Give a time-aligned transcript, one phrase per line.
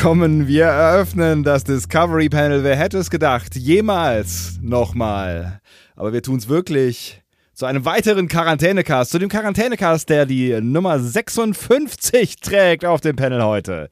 [0.00, 0.46] Willkommen.
[0.46, 2.62] Wir eröffnen das Discovery Panel.
[2.62, 3.56] Wer hätte es gedacht?
[3.56, 5.60] Jemals nochmal.
[5.96, 7.20] Aber wir tun es wirklich
[7.52, 9.10] zu einem weiteren Quarantänecast.
[9.10, 13.88] Zu dem Quarantänecast, der die Nummer 56 trägt auf dem Panel heute.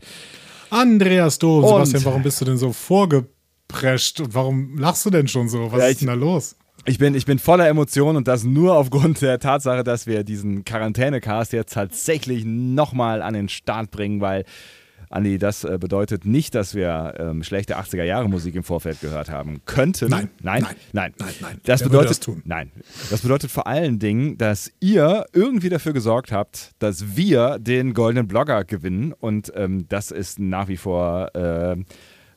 [0.71, 5.27] Andreas Dom, Und- Sebastian, warum bist du denn so vorgeprescht und warum lachst du denn
[5.27, 5.73] schon so?
[5.73, 6.55] Was Ja, ist denn da los?
[6.85, 10.65] Ich bin, ich bin voller Emotionen und das nur aufgrund der Tatsache, dass wir diesen
[10.65, 14.45] Quarantänecast jetzt tatsächlich nochmal an den Start bringen, weil,
[15.17, 20.11] Andi, das äh, bedeutet nicht, dass wir ähm, schlechte 80er-Jahre-Musik im Vorfeld gehört haben könnten.
[20.11, 21.15] Nein, nein, nein, nein.
[21.19, 21.61] nein, nein.
[21.65, 22.43] Das Wer bedeutet, das tun?
[22.45, 22.71] nein.
[23.11, 28.29] Das bedeutet vor allen Dingen, dass ihr irgendwie dafür gesorgt habt, dass wir den goldenen
[28.29, 31.77] Blogger gewinnen und ähm, das ist nach wie vor äh,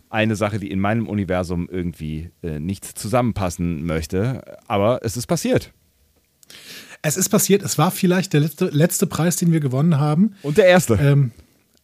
[0.09, 4.41] eine Sache, die in meinem Universum irgendwie äh, nicht zusammenpassen möchte.
[4.67, 5.71] Aber es ist passiert.
[7.01, 10.35] Es ist passiert, es war vielleicht der letzte, letzte Preis, den wir gewonnen haben.
[10.41, 10.95] Und der erste.
[10.95, 11.31] Ähm,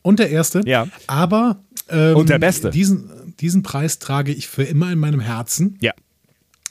[0.05, 0.61] und der erste.
[0.65, 0.87] Ja.
[1.07, 2.69] Aber ähm, Und der beste.
[2.69, 5.77] Diesen, diesen Preis trage ich für immer in meinem Herzen.
[5.81, 5.93] ja.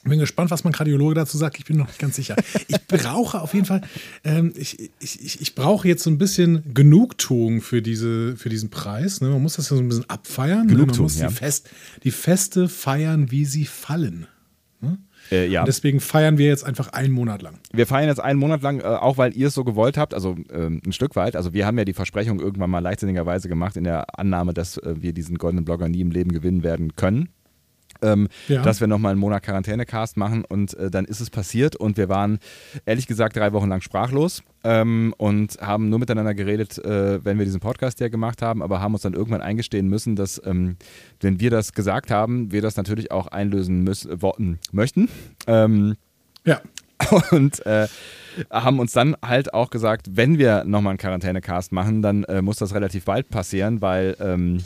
[0.06, 1.58] Bin gespannt, was mein Kardiologe dazu sagt.
[1.58, 2.36] Ich bin noch nicht ganz sicher.
[2.68, 3.80] Ich brauche auf jeden Fall,
[4.22, 9.22] ähm, ich, ich, ich, brauche jetzt so ein bisschen Genugtuung für, diese, für diesen Preis.
[9.22, 9.30] Ne?
[9.30, 10.66] Man muss das ja so ein bisschen abfeiern.
[10.66, 10.74] ne?
[10.74, 11.28] Man Genugtuung, muss ja.
[11.28, 11.70] die, Fest,
[12.02, 14.26] die Feste feiern, wie sie fallen.
[15.30, 15.60] Äh, ja.
[15.60, 17.58] Und deswegen feiern wir jetzt einfach einen Monat lang.
[17.72, 20.36] Wir feiern jetzt einen Monat lang, äh, auch weil ihr es so gewollt habt, also
[20.52, 21.36] ähm, ein Stück weit.
[21.36, 24.94] Also wir haben ja die Versprechung irgendwann mal leichtsinnigerweise gemacht in der Annahme, dass äh,
[24.98, 27.30] wir diesen goldenen Blogger nie im Leben gewinnen werden können.
[28.04, 28.62] Ähm, Ja.
[28.62, 32.08] Dass wir nochmal einen Monat Quarantänecast machen und äh, dann ist es passiert und wir
[32.08, 32.38] waren
[32.86, 37.44] ehrlich gesagt drei Wochen lang sprachlos ähm, und haben nur miteinander geredet, äh, wenn wir
[37.44, 40.76] diesen Podcast ja gemacht haben, aber haben uns dann irgendwann eingestehen müssen, dass ähm,
[41.20, 45.08] wenn wir das gesagt haben, wir das natürlich auch einlösen müssen, äh, möchten.
[45.46, 45.96] Ähm,
[46.44, 46.60] Ja.
[47.30, 47.88] und äh,
[48.50, 52.56] haben uns dann halt auch gesagt, wenn wir nochmal einen Quarantänecast machen, dann äh, muss
[52.56, 54.62] das relativ bald passieren, weil ähm,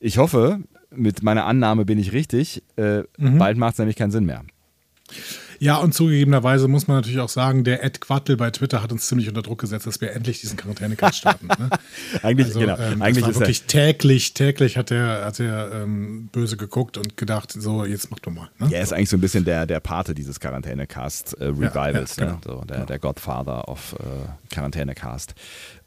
[0.00, 0.60] ich hoffe,
[0.94, 4.44] mit meiner Annahme bin ich richtig, äh, bald macht es nämlich keinen Sinn mehr.
[5.62, 9.06] Ja, und zugegebenerweise muss man natürlich auch sagen, der Ed Quattel bei Twitter hat uns
[9.06, 11.46] ziemlich unter Druck gesetzt, dass wir endlich diesen Quarantänecast starten.
[11.46, 11.70] Ne?
[12.24, 16.30] Eigentlich, Also, genau, ähm, eigentlich ist er, wirklich täglich, täglich hat er, hat er ähm,
[16.32, 18.50] böse geguckt und gedacht, so, jetzt mach doch mal.
[18.58, 18.70] Ne?
[18.72, 22.38] er ist eigentlich so ein bisschen der, der Pate dieses Quarantänecast äh, Revivals, ja, ne?
[22.42, 22.58] genau.
[22.58, 25.36] so, der, der Godfather of äh, Quarantänecast.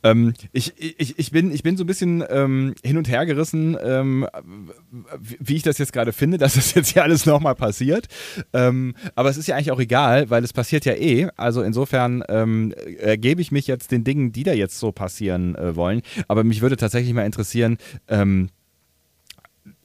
[0.05, 3.75] Ähm, ich, ich, ich, bin, ich bin so ein bisschen ähm, hin und her gerissen,
[3.81, 4.27] ähm,
[5.39, 8.07] wie ich das jetzt gerade finde, dass das jetzt hier alles nochmal passiert.
[8.53, 11.27] Ähm, aber es ist ja eigentlich auch egal, weil es passiert ja eh.
[11.37, 15.75] Also insofern ähm, ergebe ich mich jetzt den Dingen, die da jetzt so passieren äh,
[15.75, 16.03] wollen.
[16.27, 17.77] Aber mich würde tatsächlich mal interessieren,
[18.07, 18.49] ähm,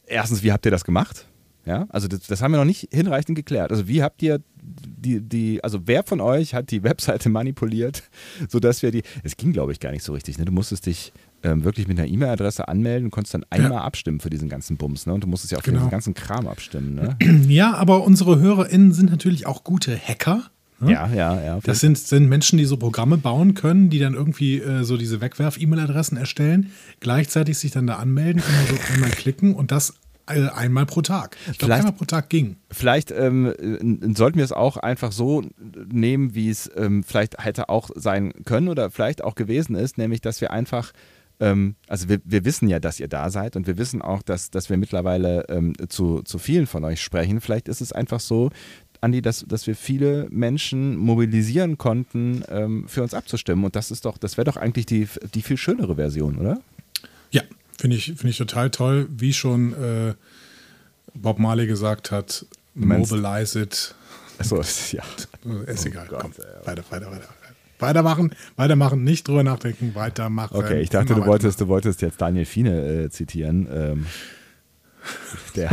[0.06, 1.26] erstens, wie habt ihr das gemacht?
[1.70, 3.70] Ja, also das, das haben wir noch nicht hinreichend geklärt.
[3.70, 8.02] Also wie habt ihr die, die, also wer von euch hat die Webseite manipuliert,
[8.48, 10.44] sodass wir die, es ging glaube ich gar nicht so richtig, ne?
[10.44, 11.12] Du musstest dich
[11.44, 15.06] ähm, wirklich mit einer E-Mail-Adresse anmelden und konntest dann einmal abstimmen für diesen ganzen Bums,
[15.06, 15.14] ne?
[15.14, 15.82] Und du musstest ja auch für Genau.
[15.82, 17.16] diesen ganzen Kram abstimmen, ne?
[17.48, 20.50] Ja, aber unsere HörerInnen sind natürlich auch gute Hacker.
[20.80, 20.92] Ne?
[20.92, 21.58] ja, ja, ja.
[21.62, 25.20] Das sind, sind Menschen, die so Programme bauen können, die dann irgendwie äh, so diese
[25.20, 29.94] Wegwerf-E-Mail-Adressen erstellen, gleichzeitig sich dann da anmelden, immer so einmal klicken und das
[30.30, 31.36] einmal pro Tag.
[31.50, 32.56] Ich glaube, einmal pro Tag ging.
[32.70, 35.42] Vielleicht ähm, äh, sollten wir es auch einfach so
[35.90, 40.20] nehmen, wie es ähm, vielleicht hätte auch sein können oder vielleicht auch gewesen ist, nämlich
[40.20, 40.92] dass wir einfach,
[41.40, 44.50] ähm, also wir, wir wissen ja, dass ihr da seid und wir wissen auch, dass,
[44.50, 47.40] dass wir mittlerweile ähm, zu, zu vielen von euch sprechen.
[47.40, 48.50] Vielleicht ist es einfach so,
[49.00, 53.64] Andi, dass, dass wir viele Menschen mobilisieren konnten, ähm, für uns abzustimmen.
[53.64, 56.60] Und das ist doch, das wäre doch eigentlich die, die viel schönere Version, oder?
[57.30, 57.42] Ja,
[57.80, 60.14] finde ich, finde ich total toll, wie schon äh,
[61.14, 63.94] Bob Marley gesagt hat, mobilize it.
[64.38, 64.62] Achso,
[64.92, 65.02] ja.
[65.66, 66.06] Ist egal.
[66.08, 66.66] Oh Gott, Komm, ey.
[66.66, 67.28] weiter, weiter, weiter.
[67.78, 70.54] Weitermachen, weitermachen, nicht drüber nachdenken, weitermachen.
[70.54, 73.66] Okay, ich dachte, du wolltest, du wolltest jetzt Daniel Fiene äh, zitieren.
[73.72, 74.06] Ähm,
[75.56, 75.70] der.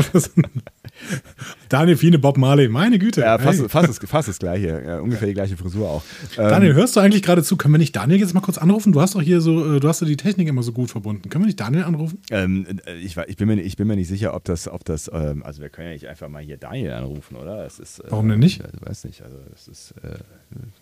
[1.69, 3.21] Daniel Fiene, Bob Marley, meine Güte.
[3.21, 3.69] Ja, fast, Hey.
[3.69, 4.83] fast, das, fast das gleiche.
[4.85, 6.03] Ja, ungefähr die gleiche Frisur auch.
[6.37, 7.57] Ähm, Daniel, hörst du eigentlich gerade zu?
[7.57, 8.91] Können wir nicht Daniel jetzt mal kurz anrufen?
[8.93, 11.29] Du hast doch hier so, äh, du hast doch die Technik immer so gut verbunden.
[11.29, 12.19] Können wir nicht Daniel anrufen?
[12.31, 15.09] ähm, äh, ich, ich, bin mir, ich bin mir nicht sicher, ob das, ob das
[15.13, 17.65] ähm, also wir können ja nicht einfach mal hier Daniel anrufen, oder?
[17.65, 18.61] Ist, äh, Warum denn nicht?
[18.61, 20.17] Ich weiß nicht, also das ist, äh,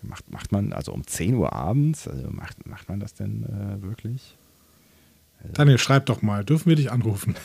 [0.01, 3.81] macht, macht man, also um 10 Uhr abends, also macht, macht man das denn äh,
[3.83, 4.35] wirklich?
[5.53, 6.43] Daniel, schreib doch mal.
[6.43, 7.35] Dürfen wir dich anrufen?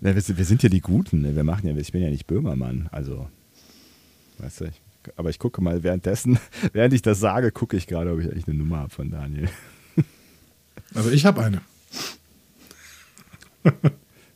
[0.00, 1.22] Na, wir, sind, wir sind ja die Guten.
[1.22, 1.36] Ne?
[1.36, 2.88] Wir machen ja, ich bin ja nicht Böhmermann.
[2.92, 3.28] Also,
[4.38, 4.80] weißt du, ich,
[5.16, 6.38] aber ich gucke mal währenddessen,
[6.72, 9.48] während ich das sage, gucke ich gerade, ob ich eigentlich eine Nummer habe von Daniel.
[10.92, 11.60] Also ich habe eine.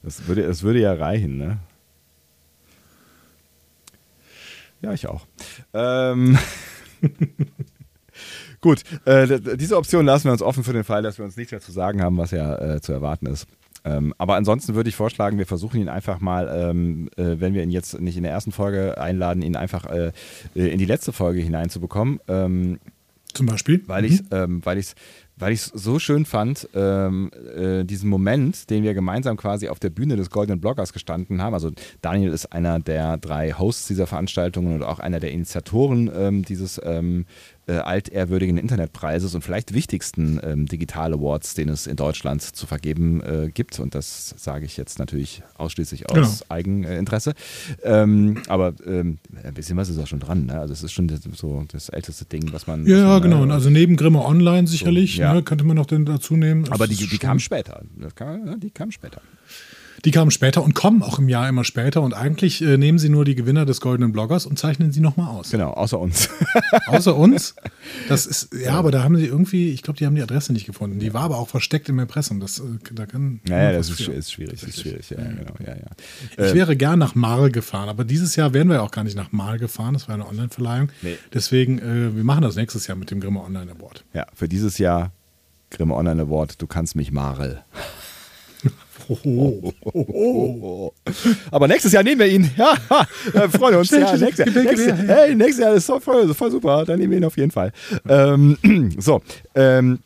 [0.05, 1.59] Das würde, das würde ja reichen, ne?
[4.83, 5.27] Ja, ich auch.
[5.73, 6.39] Ähm,
[8.61, 11.53] Gut, äh, diese Option lassen wir uns offen für den Fall, dass wir uns nichts
[11.53, 13.47] mehr zu sagen haben, was ja äh, zu erwarten ist.
[13.85, 17.63] Ähm, aber ansonsten würde ich vorschlagen, wir versuchen ihn einfach mal, ähm, äh, wenn wir
[17.63, 20.13] ihn jetzt nicht in der ersten Folge einladen, ihn einfach äh,
[20.55, 22.21] äh in die letzte Folge hineinzubekommen.
[22.27, 22.79] Ähm,
[23.35, 23.83] Zum Beispiel?
[23.87, 24.79] Weil ich es ähm, weil
[25.37, 29.81] weil ich es so schön fand, ähm, äh, diesen Moment, den wir gemeinsam quasi auf
[29.81, 31.55] der Bühne des Goldenen Bloggers gestanden haben.
[31.55, 31.73] Also
[32.03, 36.81] Daniel ist einer der drei Hosts dieser Veranstaltungen und auch einer der Initiatoren ähm, dieses
[36.85, 37.27] ähm,
[37.67, 43.23] äh, altehrwürdigen Internetpreises und vielleicht wichtigsten ähm, Digital Awards, den es in Deutschland zu vergeben
[43.23, 43.79] äh, gibt.
[43.81, 46.55] Und das sage ich jetzt natürlich ausschließlich aus genau.
[46.55, 47.35] Eigeninteresse.
[47.83, 50.47] Ähm, aber ähm, ein bisschen was ist auch schon dran.
[50.47, 50.59] Ne?
[50.59, 52.87] Also es ist schon das, so das älteste Ding, was man.
[52.87, 53.47] Ja, was man, genau.
[53.47, 55.33] Äh, also neben Grimme Online sicherlich, so, ja.
[55.33, 56.69] ne, könnte man noch den dazu nehmen.
[56.71, 57.83] Aber die, die kam später.
[58.15, 59.23] Kam, die kam später.
[60.05, 63.09] Die kamen später und kommen auch im Jahr immer später und eigentlich äh, nehmen sie
[63.09, 65.51] nur die Gewinner des Goldenen Bloggers und zeichnen sie nochmal aus.
[65.51, 66.29] Genau, außer uns.
[66.87, 67.55] außer uns.
[68.09, 70.67] Das ist, ja, aber da haben sie irgendwie, ich glaube, die haben die Adresse nicht
[70.67, 70.99] gefunden.
[70.99, 72.41] Die war aber auch versteckt im Impressum.
[72.41, 72.63] Das, äh,
[72.93, 73.41] da kann.
[73.47, 74.61] Naja, das ist, ist, schwierig.
[74.61, 75.53] Das ist schwierig, ja, genau.
[75.61, 75.91] Ja, ja.
[76.33, 79.05] Ich äh, wäre gern nach Marl gefahren, aber dieses Jahr wären wir ja auch gar
[79.05, 79.95] nicht nach Marl gefahren.
[79.95, 80.89] Das war eine Online-Verleihung.
[81.03, 81.19] Nee.
[81.33, 84.05] Deswegen, äh, wir machen das nächstes Jahr mit dem Grimme Online Award.
[84.15, 85.13] Ja, für dieses Jahr
[85.71, 87.65] Grimme Online Award, du kannst mich Marl.
[89.09, 90.93] Oh, oh, oh,
[91.51, 92.51] Aber nächstes Jahr nehmen wir ihn.
[92.57, 92.77] Ja,
[93.35, 93.91] äh, freuen uns.
[93.91, 96.85] Ja, nächstes, Jahr, nächstes, hey, nächstes Jahr ist voll, voll super.
[96.85, 97.73] Dann nehmen wir ihn auf jeden Fall.
[98.09, 98.57] Ähm,
[98.99, 99.21] so,
[99.55, 99.99] ähm,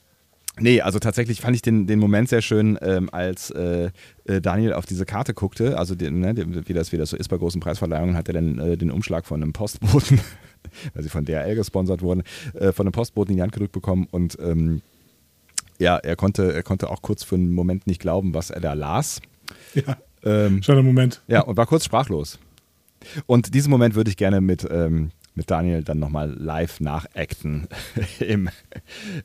[0.60, 3.90] Nee, also tatsächlich fand ich den, den Moment sehr schön, ähm, als äh,
[4.24, 5.78] äh Daniel auf diese Karte guckte.
[5.78, 6.34] Also, die, ne,
[6.66, 9.26] wie, das, wie das so ist bei großen Preisverleihungen, hat er dann äh, den Umschlag
[9.26, 10.20] von einem Postboten,
[10.94, 12.22] weil sie von DRL gesponsert wurden,
[12.54, 14.82] äh, von einem Postboten in die Hand gedrückt bekommen und ähm,
[15.78, 18.72] ja, er konnte, er konnte auch kurz für einen Moment nicht glauben, was er da
[18.75, 19.20] las.
[19.75, 19.96] Ja.
[20.25, 21.22] Ähm, Schöner Moment.
[21.28, 22.38] Ja, und war kurz sprachlos.
[23.26, 27.69] Und diesen Moment würde ich gerne mit, ähm, mit Daniel dann nochmal live nachacten
[28.19, 28.50] im,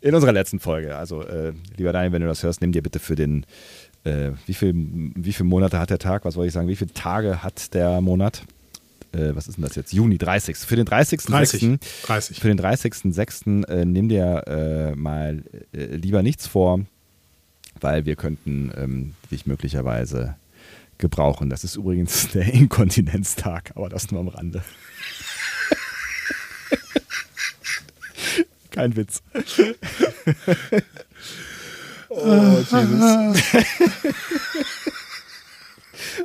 [0.01, 0.95] in unserer letzten Folge.
[0.95, 3.45] Also, äh, lieber Daniel, wenn du das hörst, nimm dir bitte für den,
[4.03, 6.25] äh, wie, viel, wie viele Monate hat der Tag?
[6.25, 6.67] Was wollte ich sagen?
[6.67, 8.43] Wie viele Tage hat der Monat?
[9.13, 9.93] Äh, was ist denn das jetzt?
[9.93, 10.57] Juni 30.
[10.57, 11.21] Für den 30.
[11.21, 11.79] 30.
[12.03, 12.39] 30.
[12.39, 13.67] Für den 30.06.
[13.67, 15.43] Äh, nimm dir äh, mal
[15.73, 16.81] äh, lieber nichts vor,
[17.79, 20.35] weil wir könnten ähm, dich möglicherweise
[20.97, 21.49] gebrauchen.
[21.49, 24.63] Das ist übrigens der Inkontinenztag, aber das nur am Rande.
[28.71, 29.21] Kein Witz.
[32.09, 33.43] oh, Jesus.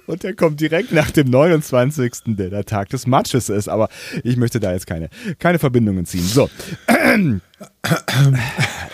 [0.06, 3.68] Und der kommt direkt nach dem 29., der der Tag des Matches ist.
[3.68, 3.88] Aber
[4.22, 5.08] ich möchte da jetzt keine,
[5.38, 6.24] keine Verbindungen ziehen.
[6.24, 6.50] So.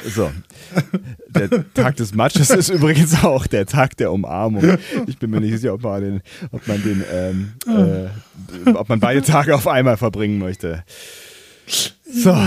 [0.06, 0.30] so.
[1.28, 4.78] Der Tag des Matches ist übrigens auch der Tag der Umarmung.
[5.06, 6.22] Ich bin mir nicht sicher, ob man den,
[6.52, 10.84] ob man den, ähm, äh, ob man beide Tage auf einmal verbringen möchte.
[12.06, 12.36] So.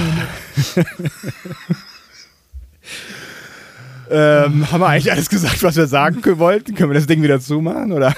[4.10, 6.76] Ähm, haben wir eigentlich alles gesagt, was wir sagen wollten?
[6.76, 8.16] Können wir das Ding wieder zumachen, oder?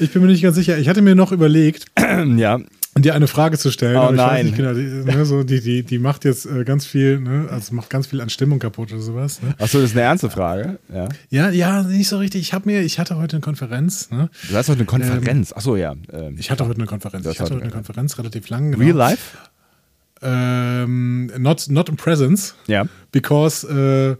[0.00, 0.78] Ich bin mir nicht ganz sicher.
[0.78, 1.86] Ich hatte mir noch überlegt,
[2.36, 2.58] ja.
[2.96, 3.96] dir eine Frage zu stellen.
[3.96, 4.52] Oh nein.
[4.54, 7.90] Genau, die, ne, so, die, die, die macht jetzt äh, ganz viel, ne, also macht
[7.90, 9.40] ganz viel an Stimmung kaputt oder sowas.
[9.40, 9.54] Ne?
[9.58, 10.78] Achso, das ist eine ernste Frage.
[10.92, 12.42] Ja, ja, ja nicht so richtig.
[12.42, 14.10] Ich habe mir, ich hatte heute eine Konferenz.
[14.10, 14.28] Ne?
[14.48, 15.50] Du hast heute eine Konferenz.
[15.50, 15.94] Ähm, Achso, ja.
[16.12, 17.26] Ähm, ich hatte heute eine Konferenz.
[17.26, 18.72] Ich hatte heute eine Konferenz, relativ lang.
[18.72, 18.84] Genau.
[18.84, 19.38] Real life?
[20.22, 22.54] Um, not not in presence.
[22.66, 22.84] Yeah.
[23.12, 24.16] Because uh,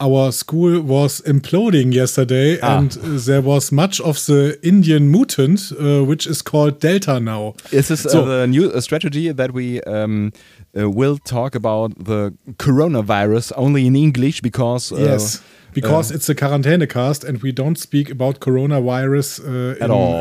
[0.00, 2.78] our school was imploding yesterday, ah.
[2.78, 7.54] and there was much of the Indian mutant, uh, which is called Delta now.
[7.70, 10.32] Is this so, uh, the new strategy that we um,
[10.76, 14.92] uh, will talk about the coronavirus only in English because?
[14.92, 15.42] Uh, yes.
[15.72, 19.90] Because uh, it's a quarantine cast and we don't speak about coronavirus uh, at in,
[19.90, 20.14] all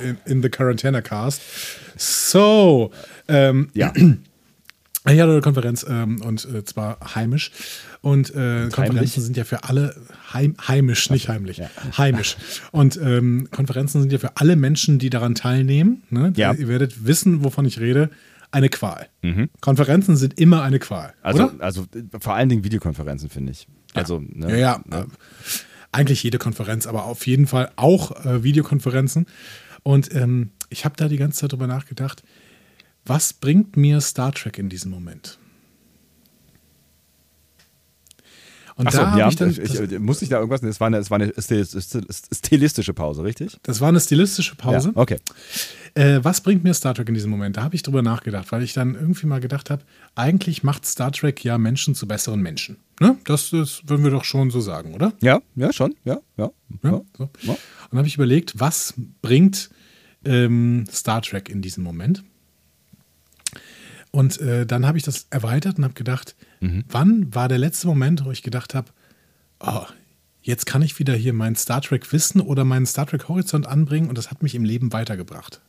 [0.00, 1.42] in, in, the quarantine cast.
[2.00, 2.90] So,
[3.28, 3.92] um, yeah.
[5.06, 7.50] Ich hatte eine Konferenz ähm, und äh, zwar heimisch.
[8.00, 9.94] Und äh, Konferenzen sind ja für alle
[10.32, 11.68] heim, heimisch, nicht heimlich, ja.
[11.98, 12.36] heimisch.
[12.72, 16.04] Und ähm, Konferenzen sind ja für alle Menschen, die daran teilnehmen.
[16.08, 16.32] Ne?
[16.36, 16.54] Ja.
[16.54, 18.08] Ihr werdet wissen, wovon ich rede.
[18.50, 19.08] Eine Qual.
[19.20, 19.50] Mhm.
[19.60, 21.12] Konferenzen sind immer eine Qual.
[21.22, 21.54] Also, oder?
[21.62, 21.86] also
[22.20, 23.66] vor allen Dingen Videokonferenzen, finde ich.
[23.92, 24.56] Also, ja, ne, ja.
[24.58, 24.82] ja.
[24.86, 25.06] Ne?
[25.92, 29.26] Eigentlich jede Konferenz, aber auf jeden Fall auch äh, Videokonferenzen.
[29.82, 32.22] Und ähm, ich habe da die ganze Zeit drüber nachgedacht
[33.06, 35.38] was bringt mir Star Trek in diesem Moment?
[38.76, 39.50] Und so, da ja, ich dann.
[39.50, 40.62] ich, ich, musste ich da irgendwas?
[40.62, 43.56] Es war eine, es war eine stilistische Pause, richtig?
[43.62, 44.92] das war eine stilistische Pause.
[44.94, 45.18] Ja, okay.
[45.94, 47.56] Äh, was bringt mir Star Trek in diesem Moment?
[47.56, 49.84] Da habe ich drüber nachgedacht, weil ich dann irgendwie mal gedacht habe,
[50.16, 52.78] eigentlich macht Star Trek ja Menschen zu besseren Menschen.
[53.00, 53.16] Ne?
[53.24, 55.12] Das, das würden wir doch schon so sagen, oder?
[55.22, 56.50] Ja, ja, schon, ja, ja.
[56.82, 57.02] Ja, ja.
[57.16, 57.30] so.
[57.90, 59.70] Und habe ich überlegt, was bringt
[60.24, 62.24] ähm, Star Trek in diesem Moment?
[64.14, 66.36] Und äh, dann habe ich das erweitert und habe gedacht,
[66.88, 68.92] wann war der letzte Moment, wo ich gedacht habe,
[69.58, 69.86] oh,
[70.40, 74.08] jetzt kann ich wieder hier mein Star Trek Wissen oder meinen Star Trek Horizont anbringen
[74.08, 75.60] und das hat mich im Leben weitergebracht.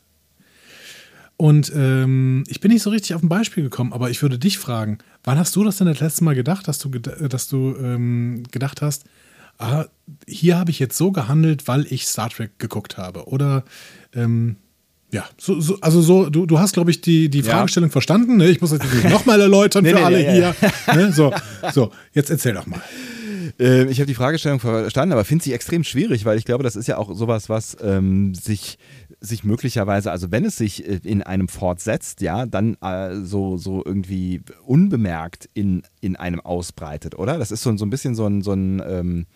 [1.36, 4.58] Und ähm, ich bin nicht so richtig auf ein Beispiel gekommen, aber ich würde dich
[4.58, 7.74] fragen, wann hast du das denn das letzte Mal gedacht, dass du, ged- dass du
[7.76, 9.04] ähm, gedacht hast,
[9.58, 9.86] ah,
[10.28, 13.26] hier habe ich jetzt so gehandelt, weil ich Star Trek geguckt habe?
[13.26, 13.64] Oder
[14.14, 14.56] ähm,
[15.12, 17.52] ja, so, so, also so, du, du hast, glaube ich, die, die Ja.
[17.56, 18.36] Fragestellung verstanden.
[18.36, 18.48] Ne?
[18.48, 20.54] Ich muss das jetzt nicht nochmal erläutern Nee, für nee, alle nee, ja,
[20.86, 20.94] hier.
[20.94, 21.12] Ne?
[21.12, 21.32] So,
[21.72, 22.82] so, jetzt erzähl doch mal.
[23.58, 26.76] Äh, ich habe die Fragestellung verstanden, aber finde sie extrem schwierig, weil ich glaube, das
[26.76, 28.78] ist ja auch sowas, was ähm, sich,
[29.20, 33.82] sich möglicherweise, also wenn es sich äh, in einem fortsetzt, ja, dann äh, so, so
[33.84, 37.38] irgendwie unbemerkt in, in einem ausbreitet, oder?
[37.38, 39.26] Das ist so, so ein bisschen so ein, so ein ähm,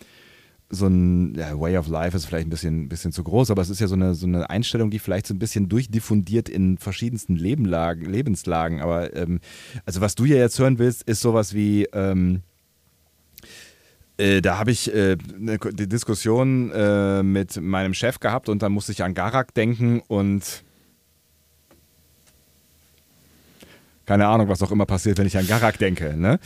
[0.71, 3.71] so ein ja, Way of Life ist vielleicht ein bisschen, bisschen zu groß, aber es
[3.71, 7.35] ist ja so eine, so eine Einstellung, die vielleicht so ein bisschen durchdiffundiert in verschiedensten
[7.35, 8.81] Lebenlagen, Lebenslagen.
[8.81, 9.41] Aber ähm,
[9.85, 12.43] also was du ja jetzt hören willst, ist sowas wie, ähm,
[14.17, 18.93] äh, da habe ich äh, eine Diskussion äh, mit meinem Chef gehabt und dann musste
[18.93, 20.63] ich an Garak denken und
[24.07, 26.17] keine Ahnung, was auch immer passiert, wenn ich an Garak denke.
[26.17, 26.41] Ne?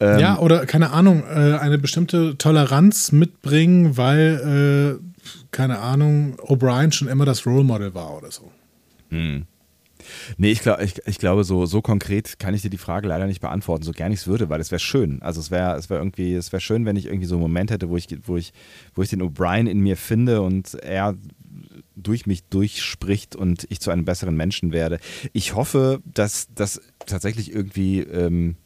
[0.00, 6.92] Ähm, ja, oder keine Ahnung, äh, eine bestimmte Toleranz mitbringen, weil, äh, keine Ahnung, O'Brien
[6.92, 8.50] schon immer das Role Model war oder so.
[10.36, 13.26] Nee, ich, glaub, ich, ich glaube, so, so konkret kann ich dir die Frage leider
[13.26, 15.20] nicht beantworten, so gern ich es würde, weil es wäre schön.
[15.22, 17.70] Also es wäre es wär irgendwie, es wäre schön, wenn ich irgendwie so einen Moment
[17.70, 18.52] hätte, wo ich, wo ich,
[18.94, 21.16] wo ich den O'Brien in mir finde und er
[21.96, 25.00] durch mich durchspricht und ich zu einem besseren Menschen werde.
[25.32, 28.56] Ich hoffe, dass das tatsächlich irgendwie ähm,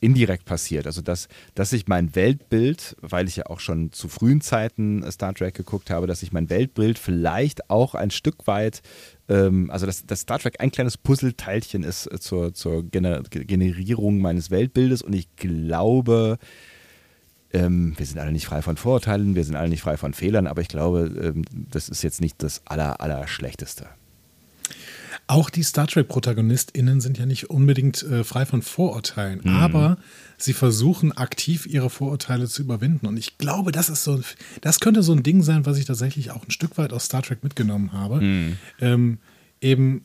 [0.00, 0.86] indirekt passiert.
[0.86, 5.34] Also dass, dass sich mein Weltbild, weil ich ja auch schon zu frühen Zeiten Star
[5.34, 8.82] Trek geguckt habe, dass sich mein Weltbild vielleicht auch ein Stück weit,
[9.28, 14.18] ähm, also dass, dass Star Trek ein kleines Puzzleteilchen ist äh, zur, zur Gener Generierung
[14.20, 16.38] meines Weltbildes und ich glaube,
[17.52, 20.46] ähm, wir sind alle nicht frei von Vorurteilen, wir sind alle nicht frei von Fehlern,
[20.46, 23.26] aber ich glaube, ähm, das ist jetzt nicht das aller, aller.
[25.30, 29.96] Auch die Star Trek-ProtagonistInnen sind ja nicht unbedingt äh, frei von Vorurteilen, aber
[30.36, 33.06] sie versuchen aktiv ihre Vorurteile zu überwinden.
[33.06, 34.20] Und ich glaube, das ist so,
[34.60, 37.22] das könnte so ein Ding sein, was ich tatsächlich auch ein Stück weit aus Star
[37.22, 38.18] Trek mitgenommen habe.
[38.80, 39.18] Ähm,
[39.60, 40.02] eben,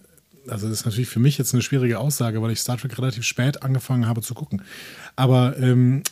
[0.48, 3.24] also das ist natürlich für mich jetzt eine schwierige Aussage, weil ich Star Trek relativ
[3.24, 4.62] spät angefangen habe zu gucken.
[5.16, 6.04] Aber ähm,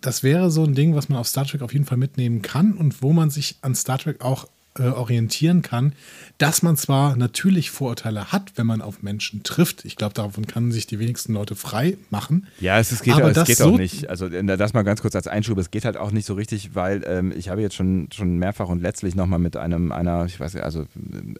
[0.00, 2.72] das wäre so ein Ding, was man auf Star Trek auf jeden Fall mitnehmen kann
[2.72, 5.92] und wo man sich an Star Trek auch äh, orientieren kann,
[6.38, 9.84] dass man zwar natürlich Vorurteile hat, wenn man auf Menschen trifft.
[9.84, 12.46] Ich glaube, davon kann sich die wenigsten Leute frei machen.
[12.60, 14.08] Ja, es, es geht, Aber es das geht so- auch nicht.
[14.08, 16.74] Also äh, das mal ganz kurz als Einschub, es geht halt auch nicht so richtig,
[16.74, 20.40] weil ähm, ich habe jetzt schon, schon mehrfach und letztlich nochmal mit einem, einer, ich
[20.40, 20.82] weiß nicht, also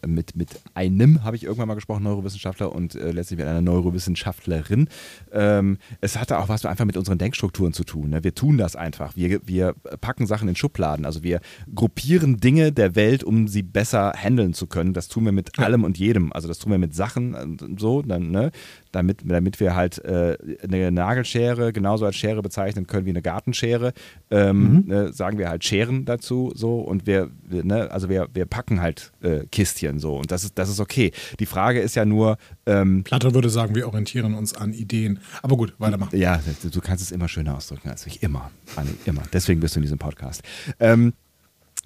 [0.02, 3.62] äh, mit, mit einem habe ich irgendwann mal gesprochen, Neurowissenschaftler und äh, letztlich mit einer
[3.62, 4.88] Neurowissenschaftlerin.
[5.32, 8.10] Ähm, es hatte auch was einfach mit unseren Denkstrukturen zu tun.
[8.10, 8.22] Ne?
[8.24, 9.16] Wir tun das einfach.
[9.16, 11.04] Wir, wir packen Sachen in Schubladen.
[11.06, 11.40] Also wir
[11.74, 14.92] gruppieren Dinge der Welt, um sie besser handeln zu können.
[14.92, 16.32] Das tun wir mit allem und jedem.
[16.32, 18.50] Also das tun wir mit Sachen und so, dann, ne?
[18.92, 23.92] damit, damit wir halt äh, eine Nagelschere genauso als Schere bezeichnen können wie eine Gartenschere.
[24.30, 28.44] Ähm, ne, sagen wir halt Scheren dazu so und wir, wir ne, also wir, wir
[28.46, 31.12] packen halt äh, Kistchen so und das ist, das ist okay.
[31.40, 32.36] Die Frage ist ja nur,
[32.66, 35.18] ähm, Platon würde sagen, wir orientieren uns an Ideen.
[35.42, 36.16] Aber gut, weitermachen.
[36.16, 38.22] ja, du, du kannst es immer schöner ausdrücken als ich.
[38.22, 38.50] Immer.
[38.76, 39.22] Anni, immer.
[39.32, 40.42] Deswegen bist du in diesem Podcast.
[40.78, 41.14] Ähm,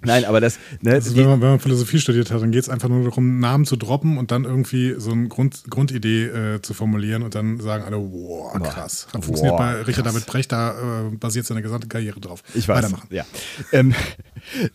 [0.03, 0.59] nein, aber das.
[0.81, 3.39] Ne, Also wenn, man, wenn man Philosophie studiert hat, dann geht es einfach nur darum,
[3.39, 7.59] Namen zu droppen und dann irgendwie so eine Grund, Grundidee äh, zu formulieren und dann
[7.59, 9.07] sagen alle, wow, krass.
[9.13, 10.13] Hat funktioniert Boah, bei Richard krass.
[10.13, 12.43] David Brecht, da äh, basiert seine gesamte Karriere drauf.
[12.53, 12.83] Ich weiß.
[12.83, 13.07] Weitermachen.
[13.11, 13.25] Ja.
[13.71, 13.93] Ähm,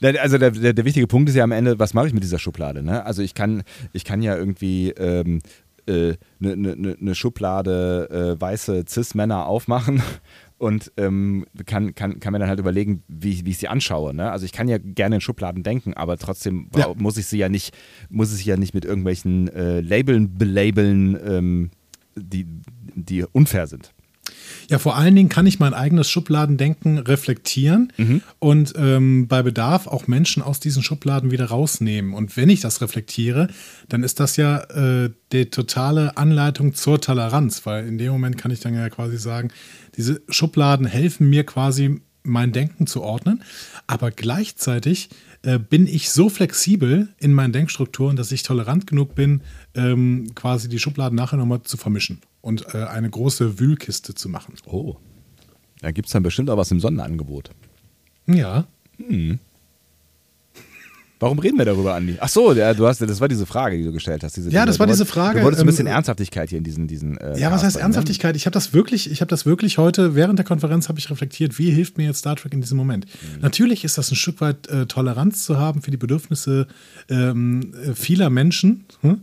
[0.20, 2.38] also der, der, der wichtige Punkt ist ja am Ende, was mache ich mit dieser
[2.38, 2.82] Schublade?
[2.82, 3.04] Ne?
[3.04, 3.62] Also ich kann,
[3.92, 5.40] ich kann ja irgendwie ähm,
[5.86, 10.02] eine äh, ne, ne, ne Schublade äh, weiße Cis-Männer aufmachen
[10.62, 14.14] und ähm, kann, kann, kann mir dann halt überlegen, wie, wie ich sie anschaue.
[14.14, 14.30] Ne?
[14.30, 16.94] Also ich kann ja gerne in Schubladen denken, aber trotzdem Ja.
[16.96, 17.74] muss ich sie ja nicht,
[18.08, 21.70] muss ich sie ja nicht mit irgendwelchen äh, Labeln belabeln, ähm,
[22.14, 22.46] die,
[22.94, 23.92] die unfair sind.
[24.72, 27.92] Ja, vor allen Dingen kann ich mein eigenes Schubladendenken reflektieren
[28.38, 32.14] und ähm, bei Bedarf auch Menschen aus diesen Schubladen wieder rausnehmen.
[32.14, 33.48] Und wenn ich das reflektiere,
[33.90, 38.50] dann ist das ja äh, die totale Anleitung zur Toleranz, weil in dem Moment kann
[38.50, 39.50] ich dann ja quasi sagen,
[39.98, 43.44] diese Schubladen helfen mir quasi mein Denken zu ordnen,
[43.86, 45.10] aber gleichzeitig
[45.42, 49.42] äh, bin ich so flexibel in meinen Denkstrukturen, dass ich tolerant genug bin,
[49.74, 54.54] ähm, quasi die Schubladen nachher nochmal zu vermischen und äh, eine große Wühlkiste zu machen.
[54.66, 54.96] Oh.
[55.80, 57.50] Da gibt es dann bestimmt auch was im Sonderangebot.
[58.26, 58.66] Ja.
[61.18, 62.16] Warum reden wir darüber, Andi?
[62.20, 64.36] Ach so, ja, du hast, das war diese Frage, die du gestellt hast.
[64.36, 66.58] Diese, Ja, das war du diese wolltest- Frage, Du wolltest ein bisschen ähm, Ernsthaftigkeit hier
[66.58, 66.88] in diesen.
[66.88, 67.82] diesen äh, Ja, was heißt ne?
[67.82, 68.34] Ernsthaftigkeit?
[68.34, 71.60] Ich habe das wirklich, ich habe das wirklich heute während der Konferenz habe ich reflektiert,
[71.60, 73.06] wie hilft mir jetzt Star Trek in diesem Moment?
[73.06, 73.40] Mhm.
[73.40, 76.66] Natürlich ist das ein Stück weit äh, Toleranz zu haben für die Bedürfnisse
[77.08, 79.20] ähm, äh, vieler Menschen, hm?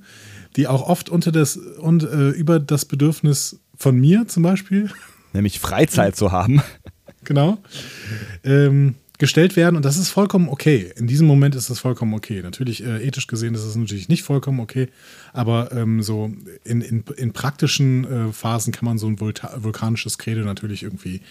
[0.59, 4.91] Die auch oft unter das und äh, über das Bedürfnis von mir zum Beispiel
[5.33, 6.61] Nämlich Freizeit zu haben.
[7.23, 7.59] genau,
[8.43, 9.75] ähm, gestellt werden.
[9.75, 10.91] Und das ist vollkommen okay.
[10.97, 12.41] In diesem Moment ist das vollkommen okay.
[12.41, 14.87] Natürlich, äh, ethisch gesehen ist es natürlich nicht vollkommen okay.
[15.33, 16.31] Aber ähm, so
[16.63, 21.21] in, in, in praktischen äh, Phasen kann man so ein Vulta vulkanisches Credo natürlich irgendwie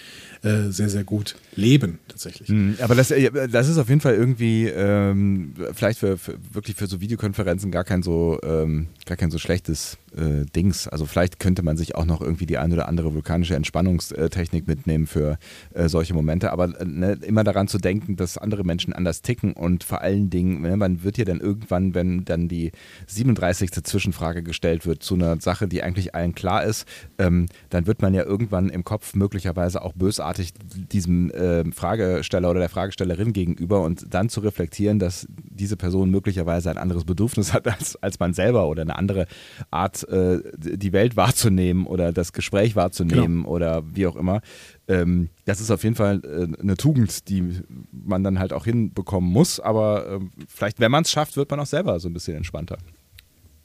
[0.43, 2.49] äh, sehr, sehr gut leben, tatsächlich.
[2.49, 6.76] Mhm, Aber das, äh, das ist auf jeden Fall irgendwie ähm, vielleicht für, für wirklich
[6.76, 10.88] für so Videokonferenzen gar kein so ähm, gar kein so schlechtes äh, Dings.
[10.88, 15.07] Also vielleicht könnte man sich auch noch irgendwie die ein oder andere vulkanische Entspannungstechnik mitnehmen
[15.07, 15.38] für
[15.75, 16.52] äh, solche Momente.
[16.52, 20.31] Aber äh, ne, immer daran zu denken, dass andere Menschen anders ticken und vor allen
[20.31, 22.73] Dingen, ne, man wird ja dann irgendwann, wenn dann die
[23.07, 23.71] 37.
[23.88, 26.87] Zwischenfrage gestellt wird zu einer Sache, die eigentlich allen klar ist,
[27.18, 30.52] ähm, dann wird man ja irgendwann im Kopf möglicherweise auch bösartig
[30.92, 36.71] diesem äh, Fragesteller oder der Fragestellerin gegenüber und dann zu reflektieren, dass diese Person möglicherweise
[36.71, 39.26] ein anderes Bedürfnis hat als, als man selber oder eine andere
[39.71, 44.40] Art, äh, die Welt wahrzunehmen oder das Gespräch wahrzunehmen oder wie auch immer.
[44.87, 47.61] Ähm, das ist auf jeden Fall äh, eine Tugend, die
[47.92, 51.61] man dann halt auch hinbekommen muss, aber äh, vielleicht, wenn man es schafft, wird man
[51.61, 52.78] auch selber so ein bisschen entspannter.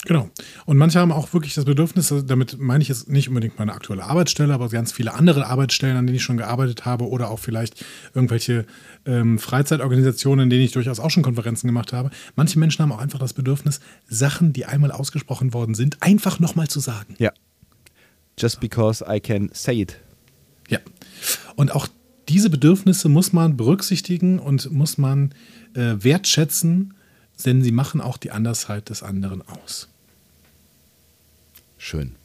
[0.06, 0.30] Genau.
[0.66, 4.04] Und manche haben auch wirklich das Bedürfnis, damit meine ich jetzt nicht unbedingt meine aktuelle
[4.04, 7.86] Arbeitsstelle, aber ganz viele andere Arbeitsstellen, an denen ich schon gearbeitet habe oder auch vielleicht
[8.14, 8.66] irgendwelche
[9.06, 12.10] ähm, Freizeitorganisationen, in denen ich durchaus auch schon Konferenzen gemacht habe.
[12.36, 16.68] Manche Menschen haben auch einfach das Bedürfnis, Sachen, die einmal ausgesprochen worden sind, einfach nochmal
[16.68, 17.16] zu sagen.
[17.18, 17.32] Ja.
[18.38, 19.98] Just because I can say it.
[20.68, 20.80] Ja.
[21.56, 21.88] Und auch
[22.28, 25.34] diese Bedürfnisse muss man berücksichtigen und muss man
[25.76, 26.94] äh, wertschätzen,
[27.46, 29.90] denn sie machen auch die Andersheit des anderen aus.
[31.84, 32.16] Schön.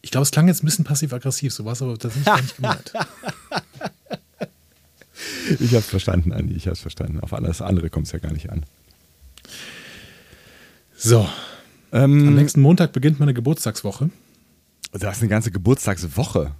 [0.00, 2.56] Ich glaube, es klang jetzt ein bisschen passiv-aggressiv, so war es aber tatsächlich gar nicht
[2.56, 2.92] gemeint.
[5.60, 7.20] Ich hab's verstanden, Andi, ich hab's verstanden.
[7.20, 8.64] Auf alles andere kommt es ja gar nicht an.
[10.96, 11.28] So,
[11.92, 14.08] Ähm, am nächsten Montag beginnt meine Geburtstagswoche.
[14.92, 16.52] du hast eine ganze Geburtstagswoche.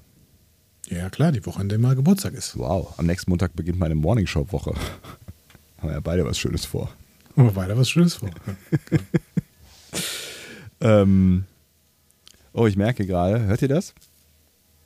[0.88, 2.58] Ja, klar, die Woche, in der mal Geburtstag ist.
[2.58, 4.74] Wow, am nächsten Montag beginnt meine Morningshow-Woche.
[5.78, 6.92] Haben wir ja beide was Schönes vor.
[7.36, 8.30] Aber weiter was Schönes vor.
[10.84, 11.44] Ähm,
[12.52, 13.94] oh, ich merke gerade, hört ihr das?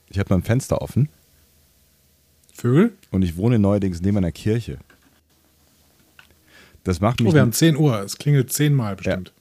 [0.08, 1.08] Ich habe mein Fenster offen
[2.54, 2.92] Vögel?
[3.10, 4.78] und ich wohne neuerdings neben einer Kirche.
[6.84, 7.28] Das macht mich.
[7.28, 8.00] Oh, wir haben 10 Uhr.
[8.00, 9.32] Es klingelt zehnmal ja, bestimmt.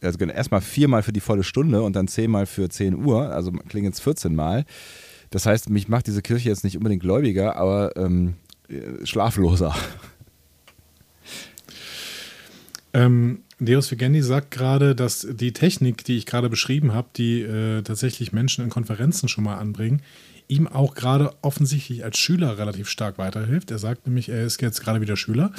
[0.00, 3.50] also genau, erstmal viermal für die volle Stunde und dann zehnmal für 10 Uhr, also
[3.50, 4.64] klingelt es 14 Mal.
[5.30, 8.34] Das heißt, mich macht diese Kirche jetzt nicht unbedingt gläubiger, aber ähm,
[8.68, 9.74] äh, schlafloser.
[12.92, 17.82] Ähm, Deus Vigendi sagt gerade, dass die Technik, die ich gerade beschrieben habe, die äh,
[17.82, 20.02] tatsächlich Menschen in Konferenzen schon mal anbringen,
[20.48, 23.70] ihm auch gerade offensichtlich als Schüler relativ stark weiterhilft.
[23.70, 25.52] Er sagt nämlich, er ist jetzt gerade wieder Schüler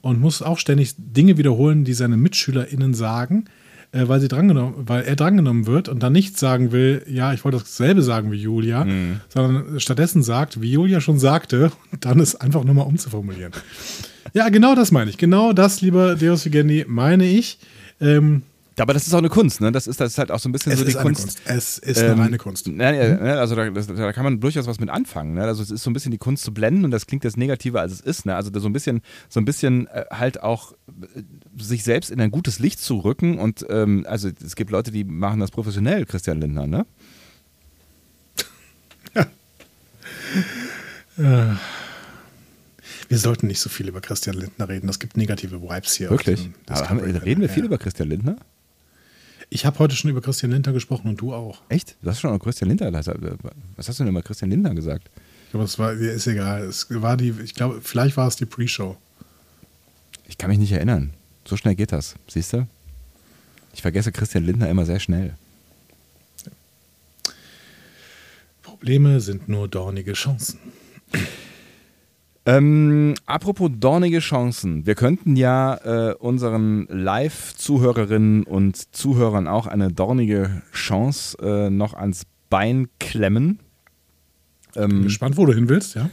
[0.00, 3.44] und muss auch ständig Dinge wiederholen, die seine MitschülerInnen sagen,
[3.92, 7.44] äh, weil, sie drangenommen, weil er drangenommen wird und dann nicht sagen will, ja, ich
[7.44, 8.86] wollte dasselbe sagen wie Julia,
[9.28, 13.52] sondern stattdessen sagt, wie Julia schon sagte, und dann es einfach nochmal umzuformulieren.
[14.32, 15.18] Ja, genau das meine ich.
[15.18, 17.58] Genau das, lieber Deus Vigendi, meine ich.
[18.00, 18.42] Ähm,
[18.78, 19.72] Aber das ist auch eine Kunst, ne?
[19.72, 21.22] Das ist, das ist halt auch so ein bisschen es so die ist eine Kunst.
[21.22, 21.40] Kunst.
[21.44, 22.66] Es ist Ähm, eine reine Kunst.
[22.68, 25.34] Na, ja, ne, also da, das, da kann man durchaus was mit anfangen.
[25.34, 25.42] Ne?
[25.42, 27.80] Also es ist so ein bisschen die Kunst zu blenden und das klingt jetzt negativer
[27.82, 28.24] als es ist.
[28.24, 28.34] Ne?
[28.36, 31.22] Also so ein bisschen, so ein bisschen äh, halt auch äh,
[31.62, 35.04] sich selbst in ein gutes Licht zu rücken und ähm, also es gibt Leute, die
[35.04, 36.86] machen das professionell, Christian Lindner, ne?
[43.10, 44.86] Wir sollten nicht so viel über Christian Lindner reden.
[44.86, 46.10] Das gibt negative Vibes hier.
[46.10, 46.48] Wirklich?
[46.70, 47.66] haben, reden wir viel ja.
[47.66, 48.36] über Christian Lindner?
[49.48, 51.60] Ich habe heute schon über Christian Lindner gesprochen und du auch.
[51.68, 51.96] Echt?
[52.02, 52.92] Du hast schon über Christian Lindner.
[52.92, 53.08] Was
[53.88, 55.10] hast du denn über Christian Lindner gesagt?
[55.46, 56.62] Ich glaube, es war, ist egal.
[56.62, 58.96] Es war die, ich glaube, vielleicht war es die Pre-Show.
[60.28, 61.10] Ich kann mich nicht erinnern.
[61.44, 62.68] So schnell geht das, siehst du?
[63.74, 65.34] Ich vergesse Christian Lindner immer sehr schnell.
[68.62, 70.60] Probleme sind nur dornige Chancen.
[72.46, 74.86] Ähm, apropos dornige Chancen.
[74.86, 75.74] Wir könnten ja
[76.10, 83.60] äh, unseren Live-Zuhörerinnen und Zuhörern auch eine dornige Chance äh, noch ans Bein klemmen.
[84.74, 86.10] Bin Ähm, gespannt, wo du hin willst, ja?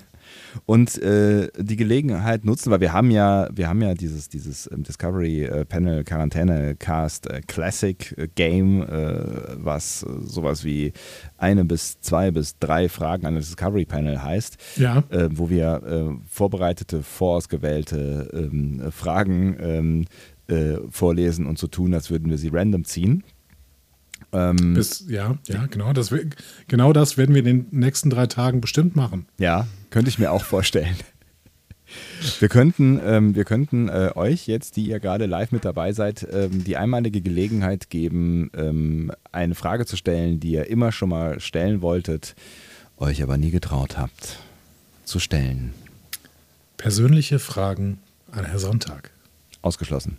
[0.65, 4.83] Und äh, die Gelegenheit nutzen, weil wir haben ja, wir haben ja dieses, dieses ähm,
[4.83, 10.93] Discovery äh, Panel Quarantäne Cast äh, Classic äh, Game, was sowas wie
[11.37, 15.03] eine bis zwei bis drei Fragen an das Discovery Panel heißt, Ja.
[15.31, 20.05] wo wir vorbereitete, vorausgewählte ähm, Fragen ähm,
[20.47, 23.23] äh, vorlesen und so tun, als würden wir sie random ziehen.
[24.33, 26.13] Ähm, Bis, ja, ja, genau das,
[26.67, 29.25] genau das werden wir in den nächsten drei Tagen bestimmt machen.
[29.37, 30.95] Ja, könnte ich mir auch vorstellen.
[32.39, 36.27] Wir könnten, ähm, wir könnten äh, euch jetzt, die ihr gerade live mit dabei seid,
[36.31, 41.39] ähm, die einmalige Gelegenheit geben, ähm, eine Frage zu stellen, die ihr immer schon mal
[41.39, 42.35] stellen wolltet,
[42.97, 44.39] euch aber nie getraut habt
[45.05, 45.73] zu stellen.
[46.75, 47.99] Persönliche Fragen
[48.31, 49.11] an Herr Sonntag.
[49.61, 50.17] Ausgeschlossen.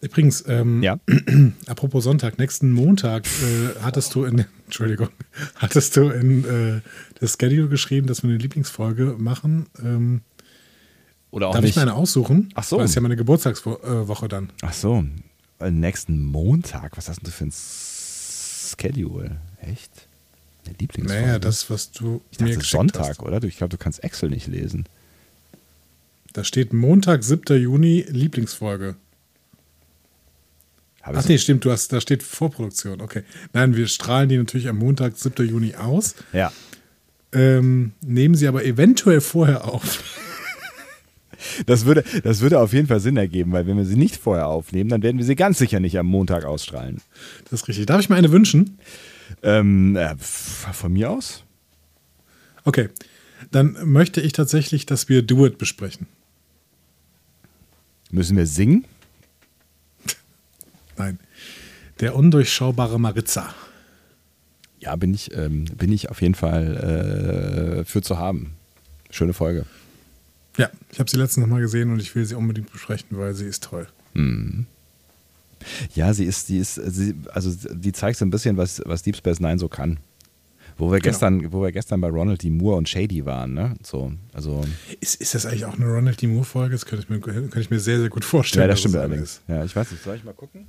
[0.00, 0.98] Übrigens, ähm, Ja.
[1.66, 5.08] apropos Sonntag, nächsten Montag äh, hattest du in, Entschuldigung,
[5.56, 6.80] hattest du in äh,
[7.20, 9.66] das Schedule geschrieben, dass wir eine Lieblingsfolge machen.
[9.82, 10.22] Ähm,
[11.30, 11.70] Oder auch darf nicht.
[11.72, 12.48] ich meine aussuchen?
[12.54, 12.78] Ach so.
[12.78, 14.50] Weil es ist ja meine Geburtstagswoche dann.
[14.62, 15.04] Ach so,
[15.58, 16.96] äh, nächsten Montag.
[16.96, 19.36] Was hast denn du für ein Schedule?
[19.60, 19.90] Echt?
[20.64, 21.22] Eine Lieblingsfolge?
[21.26, 23.20] Naja, das, was du ich dachte, mir geschickt Sonntag, hast.
[23.20, 23.42] oder?
[23.44, 24.84] Ich glaube, du kannst Excel nicht lesen.
[26.32, 27.60] Da steht Montag, 7.
[27.60, 28.94] Juni, Lieblingsfolge.
[31.02, 33.00] Habe Ach nee, stimmt, du hast, da steht Vorproduktion.
[33.00, 33.22] Okay.
[33.52, 35.48] Nein, wir strahlen die natürlich am Montag, 7.
[35.48, 36.14] Juni aus.
[36.32, 36.52] Ja.
[37.32, 40.02] Ähm, nehmen sie aber eventuell vorher auf.
[41.64, 44.46] Das würde, das würde auf jeden Fall Sinn ergeben, weil wenn wir sie nicht vorher
[44.46, 47.00] aufnehmen, dann werden wir sie ganz sicher nicht am Montag ausstrahlen.
[47.44, 47.86] Das ist richtig.
[47.86, 48.78] Darf ich mir eine wünschen?
[49.42, 51.44] Ähm, äh, von mir aus?
[52.64, 52.88] Okay.
[53.50, 56.06] Dann möchte ich tatsächlich, dass wir Do It besprechen.
[58.10, 58.84] Müssen wir singen?
[61.00, 61.18] Nein.
[62.00, 63.54] Der undurchschaubare Maritza.
[64.80, 68.52] Ja, bin ich, ähm, bin ich auf jeden Fall äh, für zu haben.
[69.10, 69.64] Schöne Folge.
[70.58, 73.34] Ja, ich habe sie letztens noch mal gesehen und ich will sie unbedingt besprechen, weil
[73.34, 73.86] sie ist toll.
[75.94, 79.16] Ja, sie ist, sie ist, sie, also die zeigt so ein bisschen, was, was Deep
[79.16, 79.98] Space Nine so kann.
[80.78, 81.10] Wo wir Genau.
[81.12, 82.48] gestern, wo wir gestern bei Ronald D.
[82.50, 83.74] Moore und Shady waren, ne?
[83.82, 84.64] So, also.
[85.00, 86.26] Ist, ist das eigentlich auch eine Ronald D.
[86.26, 86.72] Moore-Folge?
[86.74, 88.62] Das könnte ich, mir, könnte ich mir sehr, sehr gut vorstellen.
[88.62, 89.42] Ja, das stimmt allerdings.
[89.46, 90.66] Ja, ich weiß nicht, soll ich mal gucken?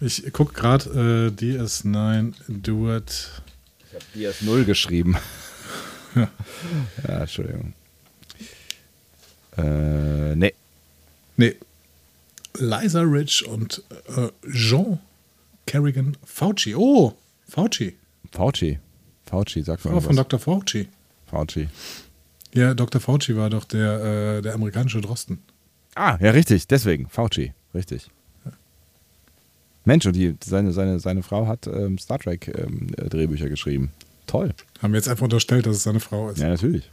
[0.00, 3.42] Ich gucke gerade äh, DS9 Do It.
[4.14, 5.16] Ich habe DS0 geschrieben.
[6.14, 6.30] Ja.
[7.08, 7.74] ja, Entschuldigung.
[9.58, 10.54] Äh, nee.
[11.36, 11.56] Nee.
[12.54, 13.82] Liza Rich und
[14.16, 14.98] äh, Jean
[15.66, 16.74] Kerrigan Fauci.
[16.74, 17.14] Oh,
[17.46, 17.96] Fauci.
[18.32, 18.78] Fauci.
[19.26, 20.16] Fauci, sag mal Frau von.
[20.16, 20.38] Dr.
[20.38, 20.88] Fauci.
[21.26, 21.68] Fauci.
[22.54, 23.00] Ja, Dr.
[23.00, 25.42] Fauci war doch der, äh, der amerikanische Drosten.
[25.94, 27.08] Ah, ja, richtig, deswegen.
[27.08, 28.10] Fauci, richtig.
[29.84, 33.90] Mensch, und die, seine, seine, seine Frau hat ähm, Star Trek ähm, äh, Drehbücher geschrieben.
[34.26, 34.52] Toll.
[34.80, 36.38] Haben wir jetzt einfach unterstellt, dass es seine Frau ist.
[36.38, 36.88] Ja, natürlich.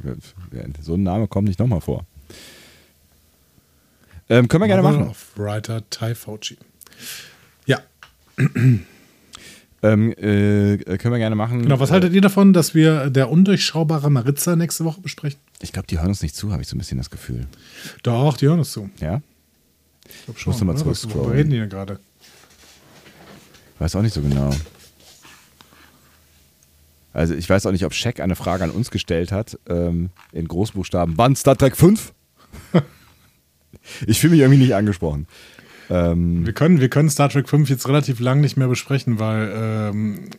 [0.82, 2.06] So ein Name kommt nicht nochmal vor.
[4.30, 5.10] Ähm, können wir gerne Novel machen.
[5.12, 6.58] Of Writer Ty Fauci.
[7.66, 7.80] Ja,
[9.84, 11.62] Ähm, äh, können wir gerne machen.
[11.62, 11.80] genau.
[11.80, 15.40] Was haltet ihr davon, dass wir der undurchschaubare Maritza nächste Woche besprechen?
[15.62, 17.46] Ich glaube, die hören uns nicht zu, habe ich so ein bisschen das Gefühl.
[18.02, 18.90] Doch, die hören uns zu.
[19.00, 19.22] Ja?
[20.08, 20.80] Ich glaub musste mal oder?
[20.88, 21.20] Was- zurückscrollen.
[21.26, 22.00] Worüber reden die denn gerade?
[23.80, 24.52] Weiß auch nicht so genau.
[27.14, 30.48] Also ich weiß auch nicht, ob Shaq eine Frage an uns gestellt hat, ähm, in
[30.48, 31.18] Großbuchstaben.
[31.18, 32.14] Wann Star Trek 5?
[34.08, 35.28] ich fühle mich irgendwie nicht angesprochen.
[35.90, 39.52] Ähm, Wir können, wir können Star Trek 5 jetzt relativ lang nicht mehr besprechen, weil
[39.56, 40.30] ähm,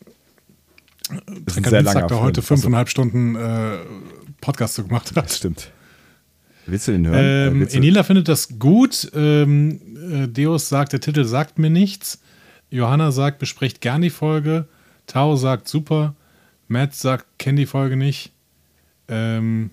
[1.49, 3.79] Dienstag langer da heute fünfeinhalb Stunden äh,
[4.41, 5.25] Podcast so gemacht hat.
[5.25, 5.71] Das stimmt.
[6.67, 7.55] Willst du den hören?
[7.57, 9.11] Ähm, Äh, Enila findet das gut.
[9.15, 9.81] Ähm,
[10.13, 12.21] äh, Deus sagt, der Titel sagt mir nichts.
[12.71, 14.67] Johanna sagt, besprecht gern die Folge.
[15.07, 16.15] Tao sagt, super.
[16.69, 18.33] Matt sagt, kenn die Folge nicht.
[19.09, 19.71] Ähm,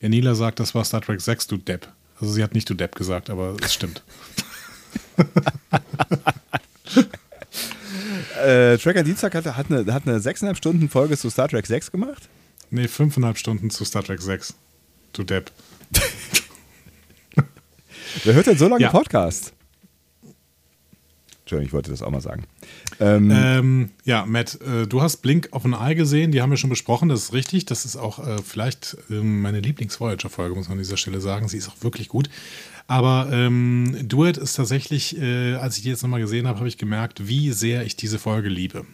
[0.00, 1.88] Enila sagt, das war Star Trek 6, du Depp.
[2.20, 4.02] Also sie hat nicht du Depp gesagt, aber es stimmt.
[8.44, 11.90] äh, Tracker Dienstag hat, hat, eine, hat eine 6,5 Stunden Folge zu Star Trek 6
[11.90, 12.28] gemacht.
[12.70, 14.54] Nee, fünfeinhalb Stunden zu Star Trek 6.
[15.12, 15.50] Du Depp.
[18.24, 18.90] Wer hört denn so lange Ja.
[18.90, 19.52] Podcast?
[21.48, 22.44] Entschuldigung, ich wollte das auch mal sagen.
[23.00, 26.58] Ähm, Ähm, ja, Matt, äh, du hast Blink of an Eye gesehen, die haben wir
[26.58, 27.64] schon besprochen, das ist richtig.
[27.64, 31.48] Das ist auch äh, vielleicht ähm, meine Lieblings-Voyager-Folge, muss man an dieser Stelle sagen.
[31.48, 32.28] Sie ist auch wirklich gut.
[32.86, 36.76] Aber ähm, Duet ist tatsächlich, äh, als ich die jetzt nochmal gesehen habe, habe ich
[36.76, 38.84] gemerkt, wie sehr ich diese Folge liebe.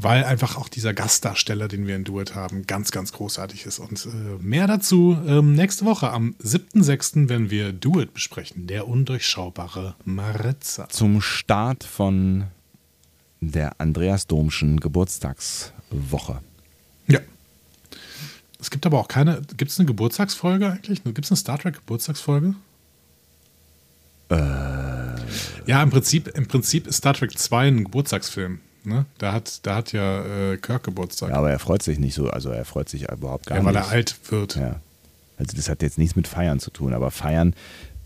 [0.00, 3.80] Weil einfach auch dieser Gastdarsteller, den wir in Duet haben, ganz, ganz großartig ist.
[3.80, 8.68] Und äh, mehr dazu ähm, nächste Woche am 7.6., wenn wir Duet besprechen.
[8.68, 10.88] Der undurchschaubare Maritza.
[10.88, 12.44] zum Start von
[13.40, 16.42] der Andreas Domschen Geburtstagswoche.
[17.08, 17.18] Ja.
[18.60, 19.42] Es gibt aber auch keine.
[19.56, 21.02] Gibt es eine Geburtstagsfolge eigentlich?
[21.02, 22.54] Gibt es eine Star Trek Geburtstagsfolge?
[24.28, 24.36] Äh.
[25.66, 28.60] Ja, im Prinzip, im Prinzip ist Star Trek 2 ein Geburtstagsfilm.
[28.88, 29.04] Ne?
[29.18, 31.30] Da, hat, da hat ja äh, Kirk Geburtstag.
[31.30, 32.28] Ja, aber er freut sich nicht so.
[32.30, 33.74] Also er freut sich überhaupt gar ja, nicht.
[33.74, 34.56] weil er alt wird.
[34.56, 34.80] Ja.
[35.36, 37.54] Also das hat jetzt nichts mit Feiern zu tun, aber Feiern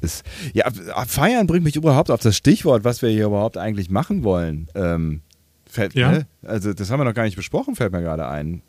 [0.00, 0.24] ist.
[0.52, 0.68] Ja,
[1.06, 4.68] Feiern bringt mich überhaupt auf das Stichwort, was wir hier überhaupt eigentlich machen wollen.
[4.74, 5.22] Ähm,
[5.66, 6.10] fällt, Ja.
[6.10, 6.26] ne?
[6.42, 8.62] Also das haben wir noch gar nicht besprochen, fällt mir gerade ein.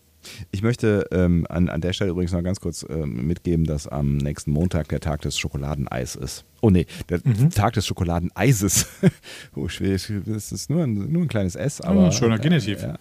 [0.52, 4.18] Ich möchte ähm, an, an der Stelle übrigens noch ganz kurz ähm, mitgeben, dass am
[4.18, 6.46] nächsten Montag der Tag des Schokoladeneis ist.
[6.62, 7.50] Oh nee, der Mhm.
[7.52, 8.88] Tag des Schokoladeneises.
[9.56, 12.08] oh, schwer, das ist nur ein, nur ein kleines S, aber.
[12.08, 12.82] Oh, schöner Genitiv.
[12.82, 12.98] Ja.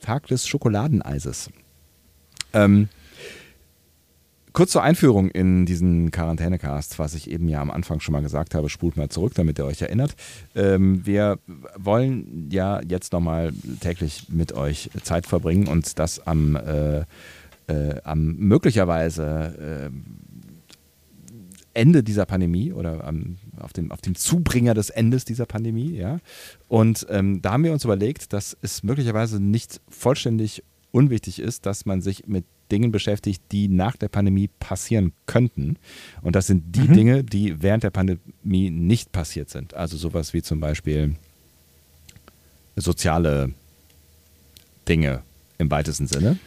[0.00, 1.50] Tag des Schokoladeneises.
[2.52, 2.88] Ähm,
[4.56, 8.54] kurz zur Einführung in diesen Quarantänecast, was ich eben ja am Anfang schon mal gesagt
[8.54, 10.16] habe, spult mal zurück, damit ihr euch erinnert.
[10.54, 11.38] Ähm, wir
[11.76, 17.00] wollen ja jetzt nochmal täglich mit euch Zeit verbringen und das am, äh,
[17.66, 24.88] äh, am möglicherweise äh, Ende dieser Pandemie oder am, auf, dem, auf dem Zubringer des
[24.88, 26.16] Endes dieser Pandemie, ja.
[26.66, 31.84] Und ähm, da haben wir uns überlegt, dass es möglicherweise nicht vollständig unwichtig ist, dass
[31.84, 35.76] man sich mit Dingen beschäftigt, die nach der Pandemie passieren könnten.
[36.22, 36.94] Und das sind die Mhm.
[36.94, 39.74] Dinge, die während der Pandemie nicht passiert sind.
[39.74, 41.16] Also sowas wie zum Beispiel
[42.76, 43.52] soziale
[44.88, 45.22] Dinge
[45.58, 46.38] im weitesten Sinne.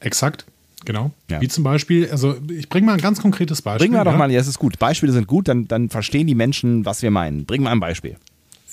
[0.00, 0.46] Exakt,
[0.84, 1.12] genau.
[1.30, 1.40] Ja.
[1.40, 3.86] Wie zum Beispiel, also ich bringe mal ein ganz konkretes Beispiel.
[3.88, 4.18] Bring mal doch ja?
[4.18, 4.78] mal, ja, es ist gut.
[4.78, 7.44] Beispiele sind gut, dann, dann verstehen die Menschen, was wir meinen.
[7.44, 8.16] Bring mal ein Beispiel.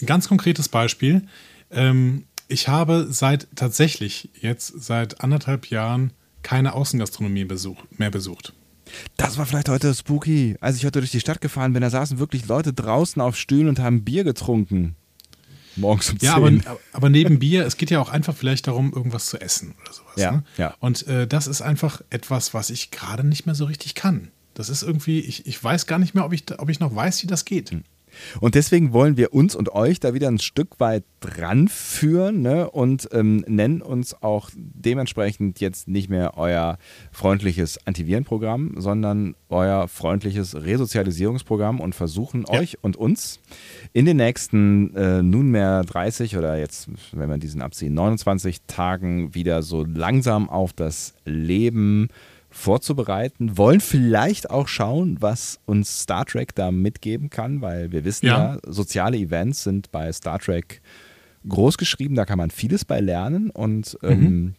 [0.02, 1.24] Ein ganz konkretes Beispiel.
[1.72, 6.12] Ähm, ich habe seit tatsächlich jetzt seit anderthalb Jahren
[6.44, 8.54] keine Außengastronomie besuch, mehr besucht.
[9.18, 10.56] Das war vielleicht heute spooky.
[10.60, 13.68] Als ich heute durch die Stadt gefahren bin, da saßen wirklich Leute draußen auf Stühlen
[13.68, 14.96] und haben Bier getrunken.
[15.76, 16.28] Morgens um 10.
[16.28, 16.52] Ja, aber,
[16.92, 20.14] aber neben Bier, es geht ja auch einfach vielleicht darum, irgendwas zu essen oder sowas.
[20.18, 20.44] Ja, ne?
[20.58, 20.76] ja.
[20.80, 24.30] Und äh, das ist einfach etwas, was ich gerade nicht mehr so richtig kann.
[24.54, 27.24] Das ist irgendwie, ich, ich weiß gar nicht mehr, ob ich, ob ich noch weiß,
[27.24, 27.72] wie das geht.
[28.40, 32.70] Und deswegen wollen wir uns und euch da wieder ein Stück weit dran führen ne?
[32.70, 36.78] und ähm, nennen uns auch dementsprechend jetzt nicht mehr euer
[37.12, 42.60] freundliches Antivirenprogramm, sondern euer freundliches Resozialisierungsprogramm und versuchen Ja.
[42.60, 43.40] euch und uns
[43.94, 49.64] in den nächsten äh, nunmehr 30 oder jetzt, wenn wir diesen abziehen, 29 Tagen wieder
[49.64, 52.10] so langsam auf das Leben
[52.54, 58.28] vorzubereiten, wollen vielleicht auch schauen, was uns Star Trek da mitgeben kann, weil wir wissen
[58.28, 58.60] ja, Ja.
[58.68, 60.82] soziale Events sind bei Star Trek
[61.48, 64.54] groß geschrieben, da kann man vieles bei lernen und ähm,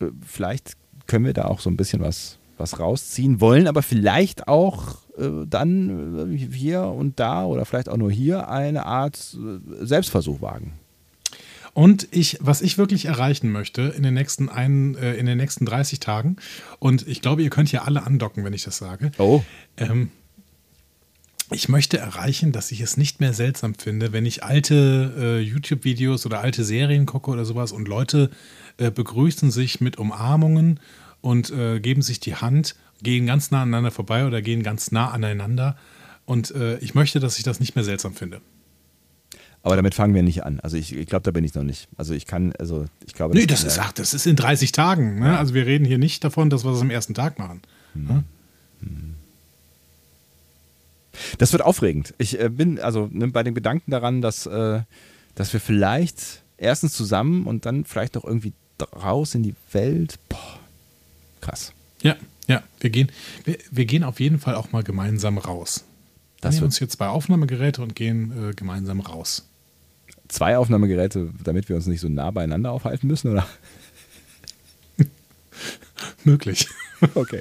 [0.00, 0.72] äh, vielleicht
[1.06, 5.46] können wir da auch so ein bisschen was, was rausziehen, wollen aber vielleicht auch äh,
[5.46, 10.72] dann äh, hier und da oder vielleicht auch nur hier eine Art äh, Selbstversuch wagen.
[11.74, 15.64] Und ich, was ich wirklich erreichen möchte in den nächsten ein, äh, in den nächsten
[15.64, 16.36] 30 Tagen,
[16.78, 19.10] und ich glaube, ihr könnt hier alle andocken, wenn ich das sage.
[19.18, 19.42] Oh.
[19.76, 20.10] Ähm,
[21.50, 26.26] ich möchte erreichen, dass ich es nicht mehr seltsam finde, wenn ich alte äh, YouTube-Videos
[26.26, 28.30] oder alte Serien gucke oder sowas und Leute
[28.76, 30.78] äh, begrüßen sich mit Umarmungen
[31.20, 35.10] und äh, geben sich die Hand, gehen ganz nah aneinander vorbei oder gehen ganz nah
[35.10, 35.76] aneinander.
[36.26, 38.42] Und äh, ich möchte, dass ich das nicht mehr seltsam finde.
[39.62, 40.60] Aber damit fangen wir nicht an.
[40.60, 41.88] Also ich, ich glaube, da bin ich noch nicht.
[41.96, 43.34] Also ich kann, also ich glaube.
[43.34, 45.18] Nee, das ist, ach, das ist in 30 Tagen.
[45.18, 45.36] Ne?
[45.38, 47.60] Also wir reden hier nicht davon, dass wir das am ersten Tag machen.
[47.94, 48.24] Ne?
[51.38, 52.14] Das wird aufregend.
[52.18, 54.80] Ich äh, bin also ne, bei dem Gedanken daran, dass, äh,
[55.34, 58.52] dass wir vielleicht erstens zusammen und dann vielleicht noch irgendwie
[59.02, 60.18] raus in die Welt.
[60.28, 60.60] Boah,
[61.40, 61.72] krass.
[62.02, 62.16] Ja,
[62.46, 63.10] ja, wir gehen,
[63.44, 65.84] wir, wir gehen auf jeden Fall auch mal gemeinsam raus.
[66.40, 69.48] Wir Das nehmen uns hier zwei Aufnahmegeräte und gehen äh, gemeinsam raus.
[70.28, 73.46] zwei Aufnahmegeräte, damit wir uns nicht so nah beieinander aufhalten müssen, oder?
[76.24, 76.68] Möglich.
[77.14, 77.40] Okay.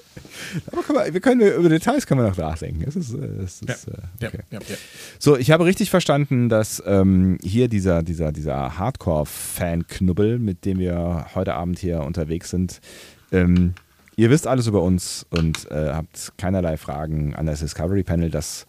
[0.71, 2.83] Aber wir, wir können über Details können wir noch nachdenken.
[2.86, 4.39] Das ist, äh, Ja, ist, äh, ja, okay.
[4.51, 4.75] ja, ja.
[5.17, 11.25] So, ich habe richtig verstanden, dass ähm, hier dieser, dieser, dieser Hardcore-Fan-Knubbel, mit dem wir
[11.33, 12.81] heute Abend hier unterwegs sind,
[13.31, 13.73] ähm,
[14.15, 18.29] ihr wisst alles über uns und äh, habt keinerlei Fragen an das Discovery Panel.
[18.29, 18.67] Das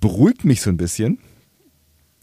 [0.00, 1.18] beruhigt mich so ein bisschen,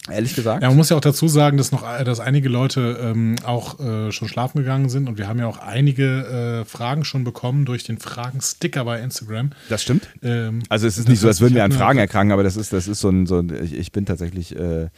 [0.09, 0.63] ehrlich gesagt.
[0.63, 4.11] Ja, man muss ja auch dazu sagen, dass noch dass einige Leute ähm, auch äh,
[4.11, 7.83] schon schlafen gegangen sind und wir haben ja auch einige äh, Fragen schon bekommen durch
[7.83, 9.51] den Fragen-Sticker bei Instagram.
[9.69, 10.07] das stimmt.
[10.23, 12.71] Ähm, Also es ist nicht so, als würden wir an Fragen erkranken, aber das ist,
[12.73, 14.89] das ist so ein, so ein ich, ich bin tatsächlich äh, äh,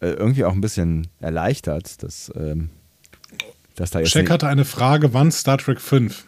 [0.00, 2.70] irgendwie auch ein bisschen erleichtert, dass, ähm,
[3.76, 6.24] dass da jetzt Scheck nicht- hatte eine Frage, wann Star Trek 5?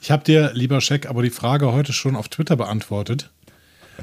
[0.00, 3.30] Ich habe dir, lieber Scheck, aber die Frage heute schon auf Twitter beantwortet.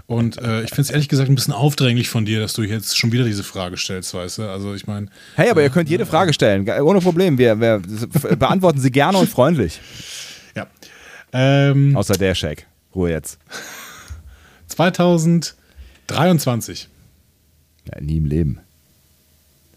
[0.08, 2.97] Und äh, ich finde es ehrlich gesagt ein bisschen aufdringlich von dir, dass du jetzt
[2.97, 4.49] schon wieder diese Frage stellst, weißt du?
[4.49, 7.38] Also ich meine, Hey, aber ihr könnt jede Frage stellen, ohne Problem.
[7.38, 7.82] Wir, wir
[8.38, 9.79] beantworten sie gerne und freundlich.
[10.56, 10.67] Ja.
[11.32, 12.67] Ähm, Außer der Shaq.
[12.93, 13.39] Ruhe jetzt.
[14.67, 16.89] 2023.
[17.91, 18.60] Ja, nie im Leben.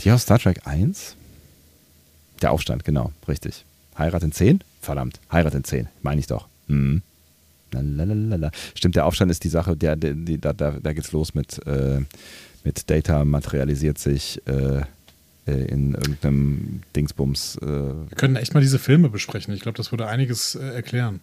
[0.00, 1.16] Die aus Star Trek 1?
[2.42, 3.64] Der Aufstand, genau, richtig.
[3.98, 4.62] Heirat in 10?
[4.80, 6.46] Verdammt, Heirat in 10, meine ich doch.
[6.68, 7.02] Mhm.
[7.72, 8.52] Lalalala.
[8.76, 11.64] Stimmt, der Aufstand ist die Sache, der, der, die, da, da, da geht's los mit,
[11.66, 12.02] äh,
[12.62, 14.82] mit Data materialisiert sich äh,
[15.46, 17.56] äh, in irgendeinem Dingsbums.
[17.56, 19.52] Äh, Wir können echt mal diese Filme besprechen.
[19.54, 21.20] Ich glaube, das würde einiges äh, erklären.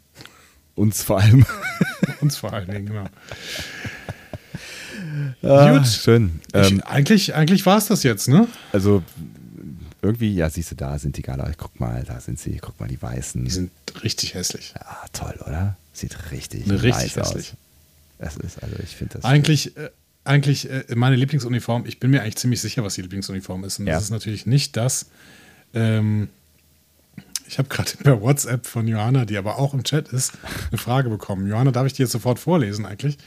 [0.82, 1.46] Uns vor allem.
[2.22, 3.06] Uns vor allen Dingen, genau.
[5.44, 5.88] Ah, Gut.
[5.88, 6.40] Schön.
[6.54, 8.48] Ich, Ähm, eigentlich eigentlich war es das jetzt, ne?
[8.72, 9.04] also
[10.04, 11.52] irgendwie, ja, siehst du, da sind die Gala.
[11.58, 12.58] Guck mal, da sind sie.
[12.62, 13.44] Guck mal, die Weißen.
[13.46, 13.72] Die sind
[14.04, 14.74] richtig hässlich.
[14.76, 15.78] ja, toll, oder?
[15.94, 17.52] Sieht richtig, Ne, richtig hässlich.
[17.52, 17.58] aus.
[18.18, 19.26] Das ist, also ich finde das.
[19.26, 19.90] Eigentlich, äh,
[20.24, 23.80] eigentlich äh, meine Lieblingsuniform, ich bin mir eigentlich ziemlich sicher, was die Lieblingsuniform ist.
[23.80, 23.94] Und Ja.
[23.96, 25.08] das ist natürlich nicht das.
[25.74, 26.30] Ähm,
[27.52, 30.32] ich habe gerade per WhatsApp von Johanna, die aber auch im Chat ist,
[30.70, 31.48] eine Frage bekommen.
[31.48, 33.18] Johanna, darf ich die jetzt sofort vorlesen eigentlich?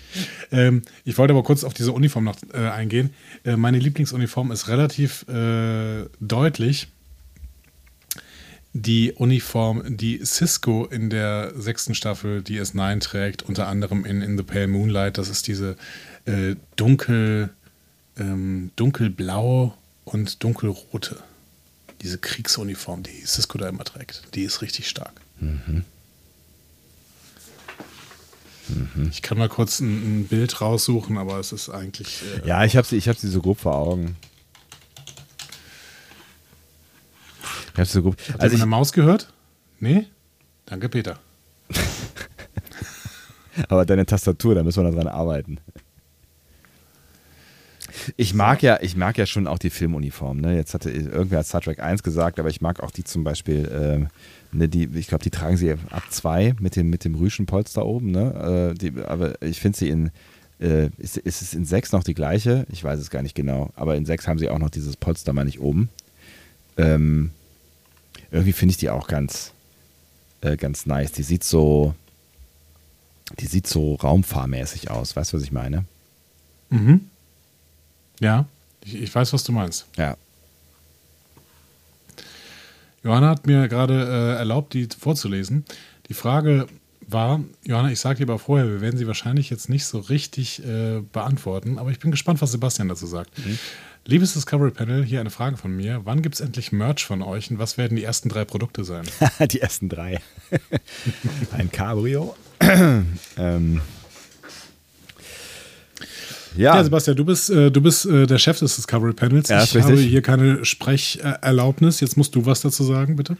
[0.50, 3.10] Ähm, ich wollte aber kurz auf diese Uniform noch äh, eingehen.
[3.44, 6.88] Äh, meine Lieblingsuniform ist relativ äh, deutlich
[8.72, 14.42] die Uniform, die Cisco in der sechsten Staffel DS9 trägt, unter anderem in In the
[14.42, 15.18] Pale Moonlight.
[15.18, 15.76] Das ist diese
[16.24, 17.50] äh, dunkel,
[18.18, 19.74] ähm, dunkelblau
[20.06, 21.18] und dunkelrote.
[22.04, 24.22] Diese Kriegsuniform, die Cisco da immer trägt.
[24.34, 25.14] Die ist richtig stark.
[29.10, 32.22] Ich kann mal kurz ein, ein Bild raussuchen, aber es ist eigentlich.
[32.44, 34.16] Äh, Ja, ich habe sie, ich hab sie so grob vor Augen.
[37.72, 38.16] Ich habe sie so grob.
[38.28, 39.32] Ihr Also ich, Maus gehört?
[39.80, 40.06] Nee?
[40.66, 41.18] Danke, Peter.
[43.68, 45.58] aber deine Tastatur, da müssen wir noch dran arbeiten.
[48.16, 50.40] Ich mag ja, ich mag ja schon auch die Filmuniform.
[50.40, 50.56] Ne?
[50.56, 53.70] Jetzt hatte irgendwer hat Star Trek 1 gesagt, aber ich mag auch die zum Beispiel,
[53.72, 54.08] ähm,
[54.52, 58.10] ne, die, ich glaube, die tragen sie ab 2 mit dem, mit dem Rüschenpolster oben.
[58.10, 58.72] Ne?
[58.72, 60.10] Äh, die, aber ich finde sie in,
[60.60, 62.66] äh, ist, ist es in 6 noch die gleiche?
[62.70, 63.70] Ich weiß es gar nicht genau.
[63.76, 65.88] Aber in 6 haben sie auch noch dieses Polster, meine ich, oben.
[66.76, 67.30] Ähm,
[68.30, 69.52] irgendwie finde ich die auch ganz,
[70.40, 71.12] äh, ganz nice.
[71.12, 71.94] Die sieht so,
[73.38, 75.14] die sieht so raumfahrmäßig aus.
[75.16, 75.84] Weißt du, was ich meine?
[76.70, 77.08] Mhm.
[78.20, 78.46] Ja,
[78.84, 79.86] ich, ich weiß, was du meinst.
[79.96, 80.16] Ja.
[83.02, 85.64] Johanna hat mir gerade äh, erlaubt, die vorzulesen.
[86.08, 86.66] Die Frage
[87.06, 90.64] war, Johanna, ich sage dir aber vorher, wir werden sie wahrscheinlich jetzt nicht so richtig
[90.64, 93.30] äh, beantworten, aber ich bin gespannt, was Sebastian dazu sagt.
[94.06, 96.02] Liebes Discovery Panel, hier eine Frage von mir.
[96.04, 99.04] Wann gibt es endlich Merch von euch und was werden die ersten drei Produkte sein?
[99.50, 100.20] die ersten drei.
[101.52, 102.36] Ein Cabrio.
[103.38, 103.80] ähm.
[106.56, 109.48] Ja, Ja, Sebastian, du bist, äh, du bist äh, der Chef des Discovery Panels.
[109.48, 109.82] Ja, ich richtig.
[109.82, 112.00] habe hier keine Sprecherlaubnis.
[112.00, 113.36] Jetzt musst du was dazu sagen, bitte.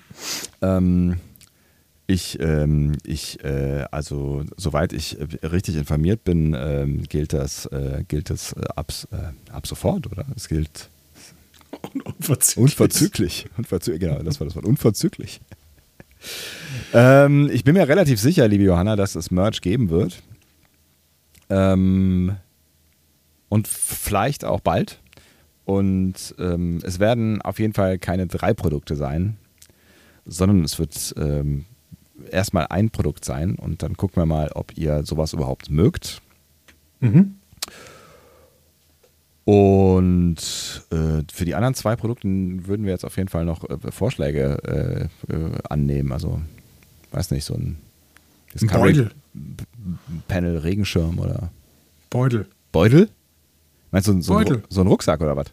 [0.63, 1.17] ähm,
[2.07, 8.05] ich, ähm, ich äh, also soweit ich äh, richtig informiert bin, ähm, gilt das, äh,
[8.07, 8.93] gilt das äh, ab,
[9.51, 10.27] ab sofort, oder?
[10.37, 10.91] Es gilt
[12.05, 12.57] Unverzüglich.
[12.63, 13.47] Unverzüglich.
[13.57, 14.01] Unverzüglich.
[14.01, 14.65] Genau, das war das Wort.
[14.65, 15.41] Unverzüglich.
[16.93, 20.23] ähm, ich bin mir relativ sicher, liebe Johanna, dass es Merch geben wird.
[21.51, 22.37] Ähm,
[23.55, 24.99] und vielleicht auch bald.
[25.65, 29.37] Und ähm, es werden auf jeden Fall keine drei Produkte sein,
[30.27, 31.65] sondern es wird ähm,
[32.33, 36.21] erstmal ein Produkt sein und dann gucken wir mal, ob ihr sowas überhaupt mögt.
[36.99, 37.37] Mhm.
[39.45, 40.37] Und
[40.91, 45.09] äh, für die anderen zwei Produkte würden wir jetzt auf jeden Fall noch äh, Vorschläge
[45.31, 46.11] äh, äh, annehmen.
[46.11, 46.43] Also,
[47.13, 47.79] weiß nicht, so ein
[48.61, 49.11] Ein Beutel.
[50.27, 51.51] Panel Regenschirm oder
[52.11, 52.49] Beutel.
[52.73, 53.11] Beutel?
[53.95, 54.57] Meinst du so, so, ein, Beutel.
[54.57, 55.47] Ru- so ein Rucksack oder was?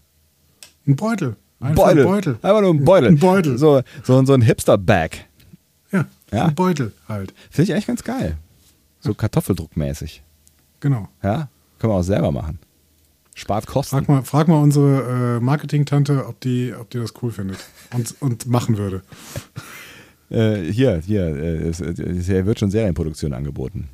[0.88, 1.36] Ein Beutel.
[1.60, 2.00] Einfach Beutel.
[2.00, 2.34] ein Beutel.
[2.42, 3.10] Einfach nur ein Beutel.
[3.10, 3.58] Ein Beutel.
[3.60, 5.26] So, so, so ein Hipster-Bag.
[5.92, 6.46] Ja, Ja.
[6.48, 7.36] ein Beutel halt.
[7.52, 8.38] Finde ich eigentlich ganz geil.
[9.00, 10.24] So Kartoffeldruckmäßig.
[10.80, 11.08] Genau.
[11.22, 12.58] Ja, können wir auch selber machen.
[13.36, 13.96] Spart Kosten.
[13.96, 17.60] Frag mal, frag mal unsere äh, Marketing-Tante, ob die, ob die das cool findet
[17.94, 19.04] und, und machen würde.
[20.32, 23.89] Äh, hier, hier, äh, es, es hier wird schon Serienproduktion angeboten.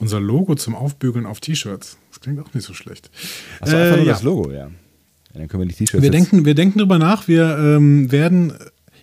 [0.00, 1.98] Unser Logo zum Aufbügeln auf T-Shirts.
[2.10, 3.10] Das klingt auch nicht so schlecht.
[3.60, 4.12] Achso, einfach nur ja.
[4.12, 4.58] das Logo, ja.
[4.58, 4.70] ja.
[5.34, 7.28] Dann können wir die T-Shirts Wir denken, wir denken drüber nach.
[7.28, 8.54] Wir ähm, werden,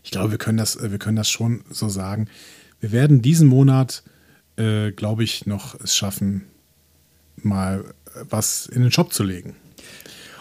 [0.03, 2.27] ich glaube, wir können das, äh, wir können das schon so sagen.
[2.79, 4.03] Wir werden diesen Monat,
[4.57, 6.43] äh, glaube ich, noch es schaffen,
[7.41, 7.85] mal
[8.15, 9.55] äh, was in den Shop zu legen.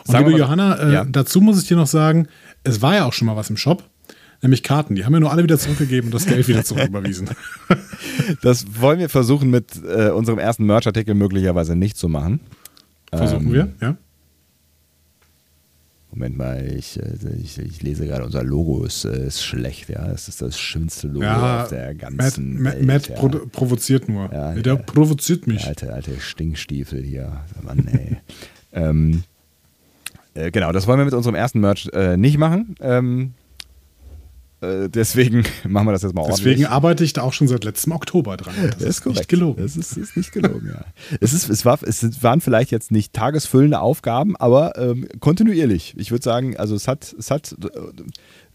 [0.06, 1.04] Und Sagen liebe mal- Johanna, äh, Ja.
[1.04, 2.28] dazu muss ich dir noch sagen,
[2.64, 3.84] es war ja auch schon mal was im Shop,
[4.42, 4.94] nämlich Karten.
[4.94, 7.28] Die haben wir nur alle wieder zurückgegeben und das Geld wieder zurücküberwiesen.
[8.42, 12.40] Das wollen wir versuchen mit äh, unserem ersten Merch-Artikel möglicherweise nicht zu machen.
[13.12, 13.96] Versuchen Ähm, wir, ja.
[16.10, 17.12] Moment mal, ich, äh,
[17.42, 20.06] ich, ich lese gerade, unser Logo ist, äh, ist schlecht, ja.
[20.08, 22.86] Das ist das schlimmste Logo Ja, auf der Matt, ganzen Matt, Welt.
[22.86, 23.16] Matt ja.
[23.16, 24.32] produ- provoziert nur.
[24.32, 24.82] Ja, der ja.
[24.82, 25.60] provoziert mich.
[25.62, 27.44] Der alte, alte Stinkstiefel hier.
[27.62, 28.16] Mann, ey.
[28.72, 29.24] ähm,
[30.34, 32.76] äh, genau, das wollen wir mit unserem ersten Merch äh, nicht machen.
[32.80, 33.34] Ähm,
[34.84, 36.68] äh, deswegen machen wir das jetzt mal Deswegen ordentlich.
[36.68, 38.54] arbeite ich da auch schon seit letztem Oktober dran.
[38.62, 39.62] Das, Das ist nicht gelogen.
[39.62, 40.84] Das ist, ist nicht gelogen, ja.
[41.20, 45.94] Es, ist, es, war, es waren vielleicht jetzt nicht tagesfüllende Aufgaben, aber ähm, kontinuierlich.
[45.96, 47.68] Ich würde sagen, also es hat, es hat äh,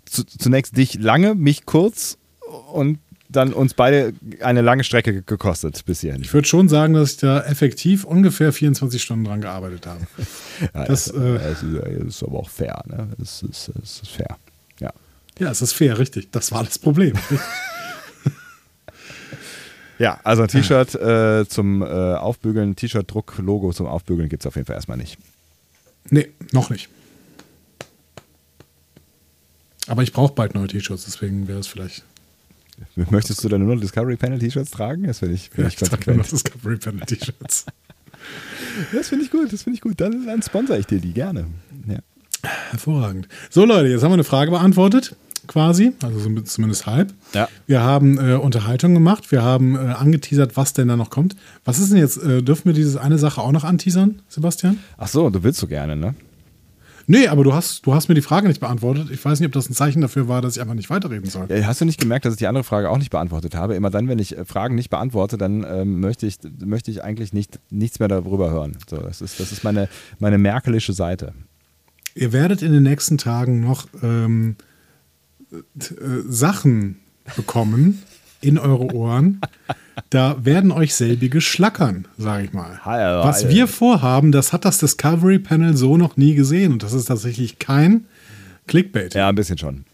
[0.05, 2.17] zu, zunächst dich lange, mich kurz
[2.73, 2.99] und
[3.29, 6.21] dann uns beide eine lange Strecke ge- gekostet bis hierhin.
[6.21, 10.01] Ich würde schon sagen, dass ich da effektiv ungefähr 24 Stunden dran gearbeitet habe.
[10.75, 12.83] Ja, das, das, äh, ist, das ist aber auch fair.
[12.87, 13.07] Ne?
[13.17, 14.35] Das, ist, das ist fair.
[15.39, 15.49] Ja.
[15.51, 16.31] Es ist fair, richtig.
[16.31, 17.13] Das war das Problem.
[19.99, 24.65] Ja, also ein T-Shirt äh, zum äh, Aufbügeln, T-Shirt-Druck-Logo zum Aufbügeln gibt es auf jeden
[24.65, 25.19] Fall erstmal nicht.
[26.09, 26.89] nee, noch nicht.
[29.85, 32.03] Aber ich brauche bald neue T-Shirts, deswegen wäre es vielleicht.
[32.95, 35.03] Möchtest du dann nur noch Discovery Panel T-Shirts tragen?
[35.03, 36.31] Das finde ich, find Ja, ich ich trage konsequent.
[36.31, 37.65] Discovery Panel T-Shirts.
[38.93, 40.01] Das finde ich gut, das finde ich gut.
[40.01, 41.45] Dann, dann sponsere ich dir die gerne.
[41.87, 41.99] Ja.
[42.43, 43.27] Hervorragend.
[43.49, 45.15] So, Leute, jetzt haben wir eine Frage beantwortet,
[45.47, 45.93] quasi.
[46.03, 47.13] Also zumindest halb.
[47.33, 47.47] Ja.
[47.67, 49.31] Wir haben äh, Unterhaltung gemacht.
[49.31, 51.35] Wir haben äh, angeteasert, was denn da noch kommt.
[51.65, 52.17] Was ist denn jetzt?
[52.17, 54.79] Äh, dürfen wir diese eine Sache auch noch anteasern, Sebastian?
[54.97, 56.15] Ach so, du willst so gerne, ne?
[57.07, 59.09] Nee, aber du hast, du hast mir die Frage nicht beantwortet.
[59.11, 61.47] Ich weiß nicht, ob das ein Zeichen dafür war, dass ich einfach nicht weiterreden soll.
[61.49, 63.75] Ja, hast du nicht gemerkt, dass ich die andere Frage auch nicht beantwortet habe?
[63.75, 67.33] Immer dann, wenn ich äh, Fragen nicht beantworte, dann ähm, möchte, ich, möchte ich eigentlich
[67.33, 68.77] nicht, nichts mehr darüber hören.
[68.89, 69.89] So, das ist, das ist meine,
[70.19, 71.33] meine merkelische Seite.
[72.15, 74.55] Ihr werdet in den nächsten Tagen noch ähm,
[75.51, 75.55] äh,
[76.27, 76.97] Sachen
[77.35, 78.01] bekommen
[78.41, 79.39] in eure Ohren.
[80.09, 82.79] Da werden euch selbige schlackern, sage ich mal.
[83.23, 86.73] Was wir vorhaben, das hat das Discovery Panel so noch nie gesehen.
[86.73, 88.05] Und das ist tatsächlich kein
[88.67, 89.13] Clickbait.
[89.13, 89.85] Ja, ein bisschen schon.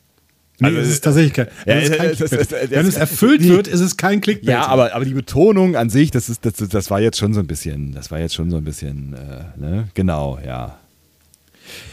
[0.59, 2.32] nee, also, es ist tatsächlich kein, ja, es ist kein Clickbait.
[2.32, 4.49] es ist- Wenn es erfüllt die- wird, ist es kein Clickbait.
[4.49, 7.41] Ja, aber, aber die Betonung an sich, das, ist, das, das war jetzt schon so
[7.41, 9.89] ein bisschen, das war jetzt schon so ein bisschen, äh, ne?
[9.93, 10.80] Genau, ja.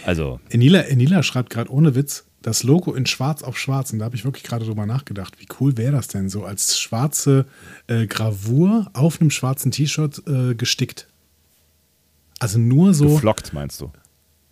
[0.04, 3.92] Also, Enila, Enila schreibt gerade ohne Witz das Logo in schwarz auf schwarz.
[3.92, 5.40] Und da habe ich wirklich gerade drüber nachgedacht.
[5.40, 7.46] Wie cool wäre das denn so als schwarze
[7.86, 11.08] äh, Gravur auf einem schwarzen T-Shirt äh, gestickt?
[12.38, 13.14] Also nur so.
[13.14, 13.90] geflockt meinst du?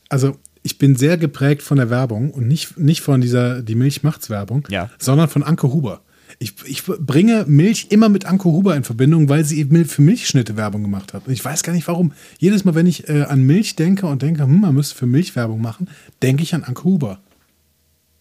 [0.09, 4.03] also ich bin sehr geprägt von der Werbung und nicht, nicht von dieser Die Milch
[4.03, 4.91] macht's Werbung, Ja.
[4.99, 6.01] sondern von Anke Huber.
[6.39, 10.57] Ich, ich bringe Milch immer mit Anke Huber in Verbindung, weil sie eben für Milchschnitte
[10.57, 11.27] Werbung gemacht hat.
[11.27, 12.13] Und ich weiß gar nicht warum.
[12.39, 15.37] Jedes Mal, wenn ich äh, an Milch denke und denke, hm, man müsste für Milch
[15.37, 15.89] Werbung machen,
[16.23, 17.21] denke ich an Anke Huber.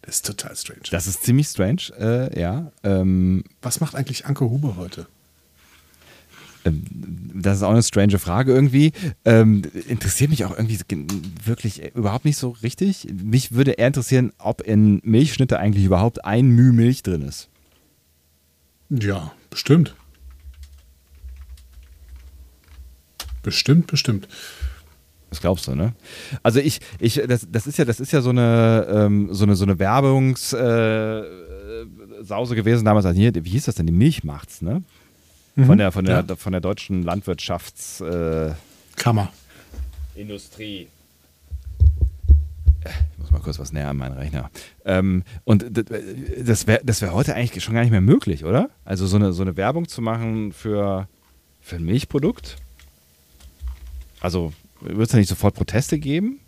[0.03, 0.81] Das ist total strange.
[0.91, 2.71] Das ist ziemlich strange, äh, ja.
[2.83, 5.05] Ähm, Was macht eigentlich Anke Huber heute?
[6.65, 6.83] Ähm,
[7.35, 8.93] Das ist auch eine strange Frage irgendwie.
[9.25, 11.07] Ähm, interessiert mich auch irgendwie gen-
[11.45, 13.07] wirklich überhaupt nicht so richtig.
[13.23, 17.47] Mich würde eher interessieren, ob in Milchschnitte eigentlich überhaupt ein Müh Milch drin ist.
[18.89, 19.95] Ja, bestimmt.
[23.43, 24.27] Bestimmt, bestimmt.
[25.31, 25.93] Das glaubst du, ne?
[26.43, 29.55] Also ich, ich, das, das ist ja, das ist ja so eine, ähm, so eine,
[29.55, 31.25] so eine Werbungssause
[32.19, 33.05] äh, Sause gewesen damals.
[33.05, 33.87] Also hier, wie hieß das denn?
[33.87, 34.83] Die Milch macht's, ne?
[35.65, 36.35] Von der, von der, Ja.
[36.35, 38.51] von der deutschen Landwirtschaftsindustrie.
[38.51, 38.53] Äh,
[38.97, 39.31] Kammer.
[40.15, 40.87] Industrie.
[42.83, 44.49] Ich muss mal kurz was näher an meinen Rechner.
[44.85, 45.65] Ähm, und
[46.43, 48.69] das wäre das wär heute eigentlich schon gar nicht mehr möglich, oder?
[48.85, 51.07] Also so eine, so eine Werbung zu machen für,
[51.61, 52.57] für ein Milchprodukt?
[54.19, 54.51] Also
[54.81, 56.39] wird es da nicht sofort Proteste geben?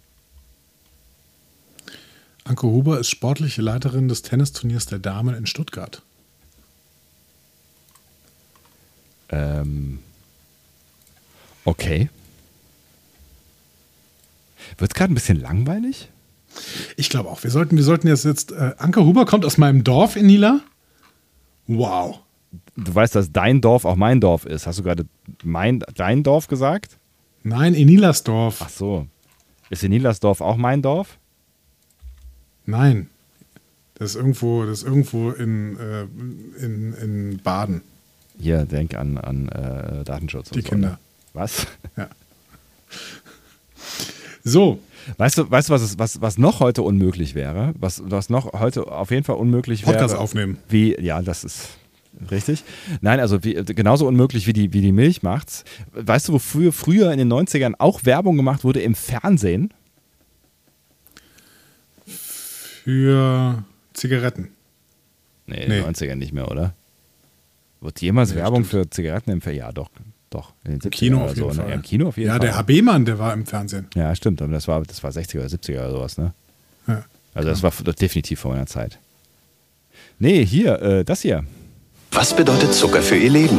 [2.44, 6.02] Anke Huber ist sportliche Leiterin des Tennisturniers der Damen in Stuttgart.
[9.30, 10.00] Ähm,
[11.64, 12.10] okay.
[14.78, 16.10] Wird es gerade ein bisschen langweilig?
[16.98, 18.52] Ich glaube auch, wir sollten, wir sollten jetzt jetzt.
[18.52, 20.62] Äh, Anke Huber kommt aus meinem Dorf in Nila.
[21.68, 22.20] Wow.
[22.76, 24.68] Du weißt, dass dein Dorf auch mein Dorf ist.
[24.68, 25.06] Hast du gerade
[25.44, 26.98] mein, dein Dorf gesagt?
[27.44, 28.62] Nein, in Nilasdorf.
[28.62, 29.08] Ach so.
[29.70, 31.18] Ist in Niedersdorf auch mein Dorf?
[32.66, 33.10] Nein.
[33.96, 36.04] Das ist irgendwo, das ist irgendwo in, äh,
[36.64, 37.82] in, in Baden.
[38.40, 40.50] Hier, denk an, an äh, Datenschutz.
[40.52, 40.90] und Die so, Kinder.
[40.90, 40.98] Ne?
[41.34, 41.68] Was?
[41.98, 42.10] Ja.
[44.44, 44.80] So,
[45.18, 47.74] Weißt du, weißt du was, es- was, was noch heute unmöglich wäre?
[47.78, 49.94] Was, was noch heute auf jeden Fall unmöglich wäre?
[49.98, 50.58] Podcast aufnehmen.
[50.70, 51.68] Wie, ja, das ist
[52.32, 52.64] richtig.
[53.02, 55.64] Nein, also wie, genauso unmöglich wie die, wie die Milch macht's.
[55.94, 59.74] Weißt du, wofür früher in den 90ern auch Werbung gemacht wurde im Fernsehen?
[62.06, 64.50] für Zigaretten.
[65.46, 65.64] Nee, Nee.
[65.80, 66.74] in den 90ern nicht mehr, oder?
[67.82, 68.86] Wird jemals Nee, Werbung stimmt.
[68.86, 69.60] für Zigaretten im Fernsehen?
[69.66, 69.90] Ja, doch.
[70.30, 70.54] Doch.
[70.66, 71.54] In den Im 70ern Kino auf jeden so, ne?
[71.54, 71.70] Fall.
[71.70, 72.40] Ja, Im Kino auf jeden ja, Fall.
[72.42, 73.88] der HB-Mann, der war im Fernsehen.
[73.96, 76.34] Ja, stimmt, aber das war, das war 60er oder 70er oder sowas, ne?
[76.88, 77.06] Ja.
[77.34, 79.00] Also das war definitiv vor meiner Zeit.
[80.20, 81.46] Nee, hier, äh, das hier.
[82.16, 83.58] Was bedeutet Zucker für Ihr Leben?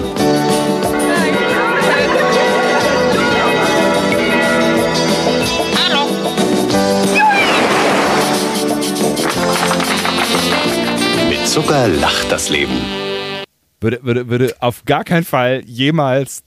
[11.29, 12.73] Mit Zucker lacht das Leben.
[13.81, 16.45] Würde, würde, würde auf gar keinen Fall jemals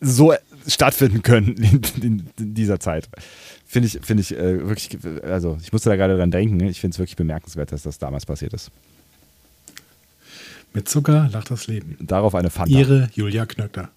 [0.00, 0.34] so
[0.68, 1.56] stattfinden können
[2.00, 3.08] in, in, dieser Zeit.
[3.66, 6.56] Finde ich, finde ich äh, wirklich, also ich musste da gerade dran denken.
[6.56, 6.70] ne?
[6.70, 8.70] Ich finde es wirklich bemerkenswert, dass das damals passiert ist.
[10.78, 11.96] Mit Zucker lacht das Leben.
[12.00, 12.70] Darauf eine Fanta.
[12.70, 13.90] Ihre Julia Knöckner.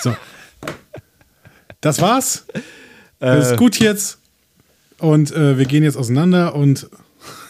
[0.00, 0.14] So.
[1.80, 2.46] Das war's.
[3.18, 3.52] Das Äh.
[3.52, 4.18] ist gut jetzt.
[4.98, 6.88] Und äh, wir gehen jetzt auseinander und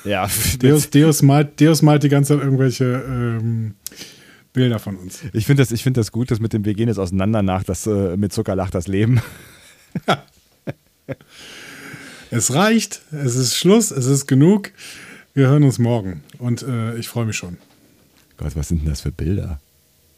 [0.06, 0.30] ja,
[0.62, 3.74] Deus, Deus, malt, Deus malt die ganze Zeit irgendwelche ähm,
[4.54, 5.20] Bilder von uns.
[5.34, 7.64] ich finde das, ich find das gut, dass mit dem Wir gehen jetzt auseinander nach,
[7.64, 9.20] das äh, mit Zucker lacht das Leben.
[12.30, 14.72] Es reicht, es ist Schluss, es ist genug.
[15.34, 17.58] Wir hören uns morgen und äh, ich freue mich schon.
[18.37, 19.61] Gott, was sind denn das für Bilder?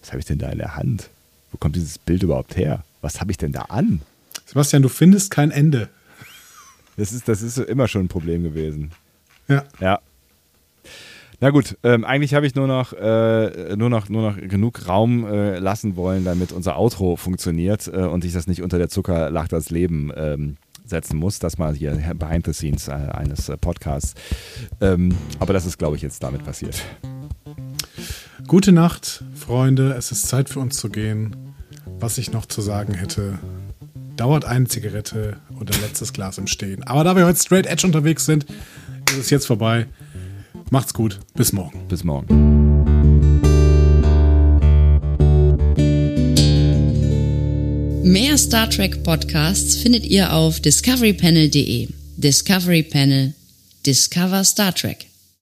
[0.01, 1.11] Was habe ich denn da in der Hand?
[1.53, 2.85] Wo kommt dieses Bild überhaupt her?
[3.01, 4.01] Was habe ich denn da an?
[4.47, 5.89] Sebastian, du findest kein Ende.
[6.97, 8.93] Das ist, das ist immer schon ein Problem gewesen.
[9.49, 9.65] Ja.
[9.81, 10.01] Ja.
[11.41, 15.27] Na gut, ähm, eigentlich habe ich nur noch, äh, nur noch, nur noch genug Raum
[15.27, 19.31] äh, lassen wollen, damit unser Outro funktioniert äh, und ich das nicht unter der Zucker
[19.31, 20.57] lacht das Leben ähm,
[20.87, 21.39] setzen muss.
[21.39, 24.15] Das mal hier behind the scenes äh, eines äh, Podcasts.
[24.81, 26.83] Ähm, aber das ist, glaube ich, jetzt damit passiert.
[28.47, 29.95] Gute Nacht, Freunde.
[29.99, 31.35] Es ist Zeit für uns zu gehen.
[31.99, 33.41] Was ich noch zu sagen hätte,
[34.17, 36.85] dauert eine Zigarette und ein letztes Glas im Stehen.
[36.85, 38.47] Aber da wir heute straight edge unterwegs sind,
[39.11, 39.87] ist es jetzt vorbei.
[40.71, 41.19] Macht's gut.
[41.35, 41.89] Bis morgen.
[41.89, 42.27] Bis morgen.
[48.05, 51.89] Mehr Star Trek Podcasts findet ihr auf discoverypanel.de.
[52.17, 53.35] Discovery Panel.
[53.85, 55.07] Discover Star Trek.